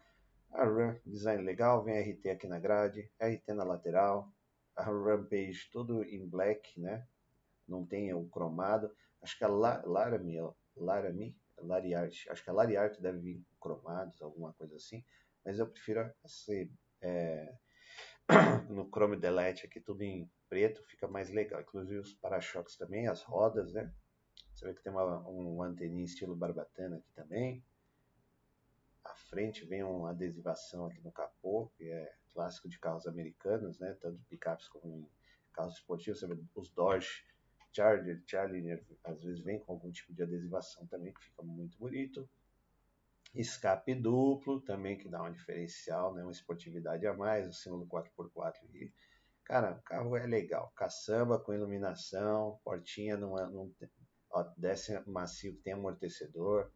a 0.55 0.65
Run, 0.65 0.97
design 1.05 1.43
legal, 1.43 1.83
vem 1.83 2.01
RT 2.01 2.29
aqui 2.31 2.47
na 2.47 2.59
grade, 2.59 3.11
RT 3.21 3.49
na 3.49 3.65
lateral, 3.65 4.33
a 4.77 4.85
Rampage 4.85 5.69
tudo 5.73 6.05
em 6.05 6.27
black, 6.27 6.81
né? 6.81 7.07
Não 7.67 7.85
tem 7.85 8.13
o 8.15 8.29
cromado. 8.29 8.91
Acho 9.21 9.37
que 9.37 9.45
a 9.45 9.49
Laramie, 9.49 10.39
Laramie 10.77 11.37
Lariarte. 11.59 12.31
Acho 12.31 12.43
que 12.43 12.51
a 12.51 12.53
Lariarte 12.53 13.01
deve 13.01 13.19
vir 13.19 13.47
cromados, 13.61 14.21
alguma 14.23 14.53
coisa 14.53 14.77
assim. 14.77 15.05
Mas 15.45 15.59
eu 15.59 15.67
prefiro 15.67 16.13
ser 16.27 16.71
é, 17.01 17.53
no 18.69 18.89
Chrome 18.91 19.17
Delete 19.17 19.67
aqui, 19.67 19.81
tudo 19.81 20.03
em 20.03 20.31
preto, 20.49 20.85
fica 20.85 21.09
mais 21.09 21.31
legal. 21.31 21.61
Inclusive 21.61 21.99
os 21.99 22.15
para-choques 22.15 22.77
também, 22.77 23.09
as 23.09 23.23
rodas, 23.23 23.73
né? 23.73 23.93
Você 24.55 24.67
vê 24.67 24.75
que 24.75 24.83
tem 24.83 24.93
uma, 24.93 25.29
um 25.29 25.63
anteninha 25.63 26.05
estilo 26.05 26.37
barbatana 26.37 26.97
aqui 26.97 27.13
também. 27.13 27.65
Frente 29.15 29.65
vem 29.65 29.83
uma 29.83 30.11
adesivação 30.11 30.87
aqui 30.87 31.01
no 31.03 31.13
capô, 31.13 31.71
que 31.77 31.85
é 31.85 32.13
clássico 32.33 32.69
de 32.69 32.79
carros 32.79 33.07
americanos, 33.07 33.79
né? 33.79 33.97
Tanto 34.01 34.19
picapes 34.29 34.69
como 34.69 35.11
carros 35.53 35.75
esportivos, 35.75 36.23
os 36.55 36.71
Dodge 36.71 37.25
Charger, 37.73 38.23
Challenger, 38.27 38.85
às 39.03 39.23
vezes 39.23 39.43
vem 39.43 39.59
com 39.59 39.73
algum 39.73 39.91
tipo 39.91 40.15
de 40.15 40.23
adesivação 40.23 40.87
também, 40.87 41.13
que 41.13 41.25
fica 41.25 41.43
muito 41.43 41.77
bonito. 41.79 42.29
Escape 43.35 43.95
duplo, 43.97 44.61
também 44.61 44.97
que 44.97 45.09
dá 45.09 45.23
um 45.23 45.33
diferencial, 45.33 46.15
né? 46.15 46.23
uma 46.23 46.31
esportividade 46.31 47.05
a 47.05 47.13
mais, 47.13 47.49
o 47.49 47.53
símbolo 47.53 47.87
4x4 47.87 48.55
e 48.75 48.93
Cara, 49.45 49.73
o 49.73 49.83
carro 49.83 50.17
é 50.17 50.27
legal. 50.27 50.73
Caçamba 50.75 51.39
com 51.39 51.53
iluminação, 51.53 52.59
portinha 52.65 53.15
é, 53.15 53.17
não 53.19 53.71
ó, 54.31 54.43
desce 54.57 54.99
macio 55.07 55.55
tem 55.63 55.75
amortecedor. 55.75 56.73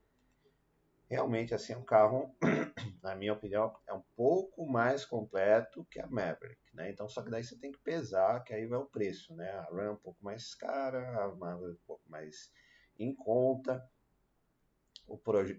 Realmente, 1.08 1.54
assim, 1.54 1.72
é 1.72 1.76
um 1.76 1.84
carro, 1.84 2.36
na 3.02 3.16
minha 3.16 3.32
opinião, 3.32 3.74
é 3.86 3.94
um 3.94 4.02
pouco 4.14 4.66
mais 4.66 5.06
completo 5.06 5.86
que 5.90 5.98
a 5.98 6.06
Maverick, 6.06 6.60
né? 6.74 6.90
Então, 6.90 7.08
só 7.08 7.22
que 7.22 7.30
daí 7.30 7.42
você 7.42 7.58
tem 7.58 7.72
que 7.72 7.78
pesar, 7.78 8.44
que 8.44 8.52
aí 8.52 8.66
vai 8.66 8.78
o 8.78 8.84
preço, 8.84 9.34
né? 9.34 9.50
A 9.50 9.62
Ram 9.72 9.84
é 9.84 9.90
um 9.92 9.96
pouco 9.96 10.22
mais 10.22 10.54
cara, 10.54 11.24
a 11.24 11.34
Maverick 11.34 11.80
um 11.80 11.86
pouco 11.86 12.02
mais 12.10 12.52
em 12.98 13.14
conta. 13.14 13.82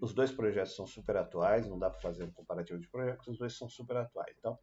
Os 0.01 0.13
dois 0.13 0.31
projetos 0.31 0.75
são 0.75 0.85
super 0.85 1.17
atuais, 1.17 1.67
não 1.67 1.79
dá 1.79 1.89
para 1.89 1.99
fazer 1.99 2.23
um 2.23 2.31
comparativo 2.31 2.79
de 2.79 2.87
projetos, 2.87 3.27
os 3.27 3.39
dois 3.39 3.57
são 3.57 3.67
super 3.67 3.97
atuais. 3.97 4.35
Então, 4.37 4.59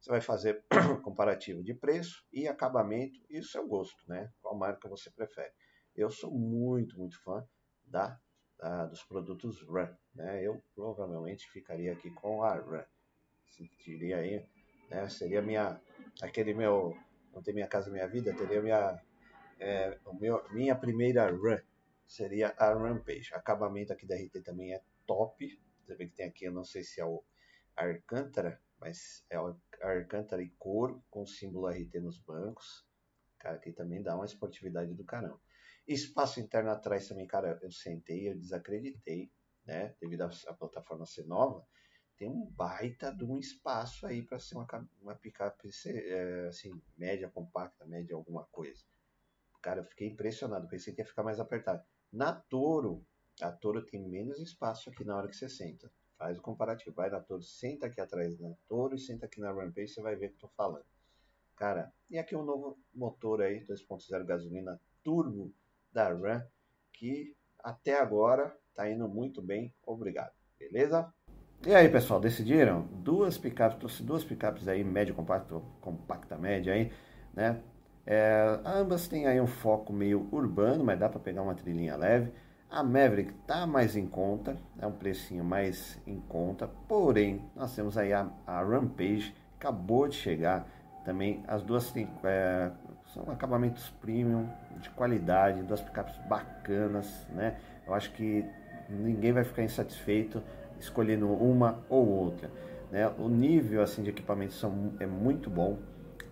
você 0.00 0.10
vai 0.10 0.20
fazer 0.20 0.64
comparativo 1.02 1.64
de 1.64 1.74
preço 1.74 2.24
e 2.32 2.46
acabamento 2.46 3.20
e 3.28 3.40
o 3.40 3.44
seu 3.44 3.66
gosto, 3.66 4.08
né? 4.08 4.32
Qual 4.40 4.56
marca 4.56 4.88
você 4.88 5.10
prefere? 5.10 5.52
Eu 5.96 6.08
sou 6.08 6.30
muito, 6.30 6.96
muito 6.96 7.20
fã 7.20 7.44
da, 7.84 8.16
da 8.60 8.84
dos 8.84 9.02
produtos 9.02 9.62
Run, 9.62 9.88
né? 10.14 10.42
Eu 10.44 10.62
provavelmente 10.74 11.50
ficaria 11.50 11.92
aqui 11.92 12.10
com 12.10 12.42
a 12.42 12.54
Run. 12.54 12.84
Sentiria 13.46 14.18
aí, 14.18 14.46
né? 14.90 15.08
Seria 15.08 15.40
minha, 15.40 15.80
aquele 16.22 16.54
meu, 16.54 16.96
não 17.32 17.42
tem 17.42 17.54
minha 17.54 17.66
casa, 17.66 17.90
minha 17.90 18.06
vida, 18.06 18.34
teria 18.36 18.60
minha, 18.60 19.02
é, 19.58 19.98
o 20.04 20.14
meu, 20.14 20.46
minha 20.50 20.76
primeira 20.76 21.30
Run 21.30 21.58
seria 22.06 22.54
a 22.58 22.72
Rampage. 22.74 23.32
Acabamento 23.34 23.92
aqui 23.92 24.06
da 24.06 24.14
RT 24.14 24.42
também 24.42 24.74
é 24.74 24.82
top. 25.06 25.58
Você 25.82 25.94
vê 25.96 26.06
que 26.06 26.14
tem 26.14 26.26
aqui, 26.26 26.44
eu 26.44 26.52
não 26.52 26.64
sei 26.64 26.84
se 26.84 27.00
é 27.00 27.04
o 27.04 27.24
Alcântara, 27.76 28.60
mas 28.78 29.24
é 29.30 29.36
Alcântara 29.36 30.42
e 30.42 30.50
couro 30.58 31.02
com 31.10 31.26
símbolo 31.26 31.68
RT 31.68 32.00
nos 32.00 32.18
bancos. 32.18 32.86
Cara, 33.38 33.56
aqui 33.56 33.72
também 33.72 34.02
dá 34.02 34.14
uma 34.14 34.26
esportividade 34.26 34.92
do 34.94 35.04
caramba. 35.04 35.40
Espaço 35.92 36.38
interno 36.38 36.70
atrás 36.70 37.08
também, 37.08 37.26
cara, 37.26 37.58
eu 37.60 37.72
sentei, 37.72 38.28
eu 38.28 38.38
desacreditei, 38.38 39.28
né? 39.66 39.92
Devido 40.00 40.22
à 40.22 40.54
plataforma 40.54 41.04
ser 41.04 41.26
nova, 41.26 41.66
tem 42.16 42.28
um 42.28 42.46
baita 42.46 43.12
de 43.12 43.24
um 43.24 43.36
espaço 43.40 44.06
aí 44.06 44.22
para 44.22 44.38
ser 44.38 44.54
uma, 44.54 44.68
uma 45.02 45.16
picape 45.16 45.68
é, 45.86 46.46
assim, 46.46 46.80
média, 46.96 47.28
compacta, 47.28 47.84
média, 47.86 48.14
alguma 48.14 48.44
coisa. 48.52 48.84
Cara, 49.60 49.80
eu 49.80 49.84
fiquei 49.84 50.06
impressionado, 50.06 50.68
pensei 50.68 50.94
que 50.94 51.00
ia 51.00 51.04
ficar 51.04 51.24
mais 51.24 51.40
apertado. 51.40 51.82
Na 52.12 52.32
Toro, 52.32 53.04
a 53.42 53.50
Toro 53.50 53.84
tem 53.84 54.00
menos 54.00 54.38
espaço 54.38 54.90
aqui 54.90 55.02
na 55.02 55.16
hora 55.16 55.26
que 55.26 55.34
você 55.34 55.48
senta. 55.48 55.90
Faz 56.16 56.38
o 56.38 56.42
comparativo. 56.42 56.94
Vai 56.94 57.10
na 57.10 57.20
Toro, 57.20 57.42
senta 57.42 57.86
aqui 57.86 58.00
atrás 58.00 58.38
na 58.38 58.54
Toro 58.68 58.94
e 58.94 58.98
senta 59.00 59.26
aqui 59.26 59.40
na 59.40 59.50
Rampage, 59.50 59.88
você 59.88 60.00
vai 60.00 60.14
ver 60.14 60.26
o 60.26 60.28
que 60.28 60.36
eu 60.36 60.48
tô 60.48 60.48
falando. 60.54 60.86
Cara, 61.56 61.92
e 62.08 62.16
aqui 62.16 62.36
um 62.36 62.44
novo 62.44 62.78
motor 62.94 63.42
aí, 63.42 63.66
2.0 63.66 64.24
gasolina 64.24 64.80
turbo 65.02 65.52
da 65.92 66.08
Ram, 66.08 66.42
que 66.92 67.34
até 67.58 67.98
agora 67.98 68.54
tá 68.74 68.88
indo 68.90 69.08
muito 69.08 69.42
bem. 69.42 69.74
Obrigado. 69.84 70.32
Beleza? 70.58 71.12
E 71.66 71.74
aí, 71.74 71.88
pessoal, 71.88 72.20
decidiram? 72.20 72.82
Duas 72.90 73.36
picapes, 73.36 73.78
trouxe 73.78 74.02
duas 74.02 74.24
picapes 74.24 74.66
aí, 74.66 74.82
médio 74.82 75.14
compacto, 75.14 75.62
compacta 75.80 76.38
média 76.38 76.72
aí, 76.72 76.90
né? 77.34 77.60
É, 78.06 78.58
ambas 78.64 79.06
têm 79.08 79.26
aí 79.26 79.40
um 79.40 79.46
foco 79.46 79.92
meio 79.92 80.26
urbano, 80.32 80.82
mas 80.82 80.98
dá 80.98 81.08
para 81.08 81.20
pegar 81.20 81.42
uma 81.42 81.54
trilhinha 81.54 81.96
leve. 81.96 82.32
A 82.70 82.82
Maverick 82.82 83.32
está 83.42 83.66
mais 83.66 83.96
em 83.96 84.06
conta, 84.06 84.56
é 84.78 84.86
um 84.86 84.92
precinho 84.92 85.44
mais 85.44 86.00
em 86.06 86.20
conta, 86.20 86.68
porém 86.88 87.44
nós 87.54 87.74
temos 87.74 87.98
aí 87.98 88.12
a, 88.12 88.30
a 88.46 88.62
Rampage, 88.62 89.34
acabou 89.56 90.08
de 90.08 90.14
chegar, 90.14 90.66
também 91.04 91.42
as 91.46 91.62
duas 91.62 91.90
têm, 91.90 92.08
é, 92.24 92.70
são 93.12 93.24
acabamentos 93.30 93.90
premium, 94.00 94.48
de 94.80 94.90
qualidade, 94.90 95.62
duas 95.62 95.80
picapes 95.80 96.16
bacanas, 96.28 97.26
né? 97.30 97.56
Eu 97.86 97.94
acho 97.94 98.12
que 98.12 98.44
ninguém 98.88 99.32
vai 99.32 99.44
ficar 99.44 99.62
insatisfeito 99.62 100.42
escolhendo 100.78 101.28
uma 101.28 101.84
ou 101.88 102.08
outra, 102.08 102.50
né? 102.90 103.08
O 103.18 103.28
nível 103.28 103.82
assim 103.82 104.02
de 104.02 104.10
equipamento 104.10 104.54
são, 104.54 104.92
é 104.98 105.06
muito 105.06 105.50
bom, 105.50 105.78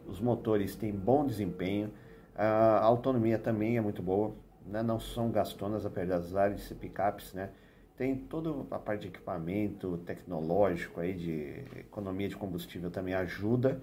os 0.06 0.20
motores 0.20 0.74
têm 0.74 0.92
bom 0.92 1.26
desempenho, 1.26 1.92
a 2.34 2.80
autonomia 2.80 3.38
também 3.38 3.76
é 3.76 3.80
muito 3.80 4.02
boa, 4.02 4.34
né? 4.64 4.82
não 4.82 5.00
são 5.00 5.30
gastonas, 5.30 5.84
apesar 5.84 6.50
de 6.50 6.60
ser 6.60 6.76
picapes, 6.76 7.32
né? 7.34 7.50
Tem 7.96 8.14
toda 8.14 8.50
a 8.74 8.78
parte 8.78 9.02
de 9.02 9.08
equipamento 9.08 9.98
tecnológico 10.06 11.00
aí, 11.00 11.14
de 11.14 11.80
economia 11.80 12.28
de 12.28 12.36
combustível 12.36 12.92
também 12.92 13.12
ajuda. 13.12 13.82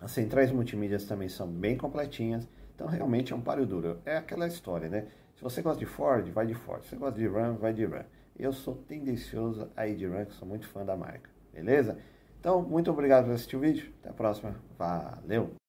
As 0.00 0.12
centrais 0.12 0.50
multimídias 0.50 1.04
também 1.04 1.28
são 1.28 1.46
bem 1.46 1.76
completinhas. 1.76 2.48
Então 2.74 2.86
realmente 2.86 3.32
é 3.32 3.36
um 3.36 3.40
páreo 3.40 3.66
duro. 3.66 4.00
É 4.06 4.16
aquela 4.16 4.46
história, 4.46 4.88
né? 4.88 5.06
Se 5.36 5.42
você 5.42 5.60
gosta 5.60 5.78
de 5.78 5.86
Ford, 5.86 6.28
vai 6.30 6.46
de 6.46 6.54
Ford. 6.54 6.82
Se 6.82 6.90
você 6.90 6.96
gosta 6.96 7.18
de 7.18 7.26
Ram, 7.26 7.56
vai 7.56 7.72
de 7.72 7.84
Ram. 7.84 8.04
Eu 8.38 8.52
sou 8.52 8.74
tendencioso 8.74 9.68
a 9.76 9.86
ir 9.86 9.96
de 9.96 10.06
Ram, 10.06 10.24
que 10.24 10.34
sou 10.34 10.48
muito 10.48 10.66
fã 10.68 10.84
da 10.84 10.96
marca. 10.96 11.28
Beleza? 11.52 11.98
Então, 12.38 12.62
muito 12.62 12.90
obrigado 12.90 13.26
por 13.26 13.34
assistir 13.34 13.56
o 13.56 13.60
vídeo. 13.60 13.92
Até 14.00 14.08
a 14.08 14.14
próxima. 14.14 14.56
Valeu! 14.78 15.59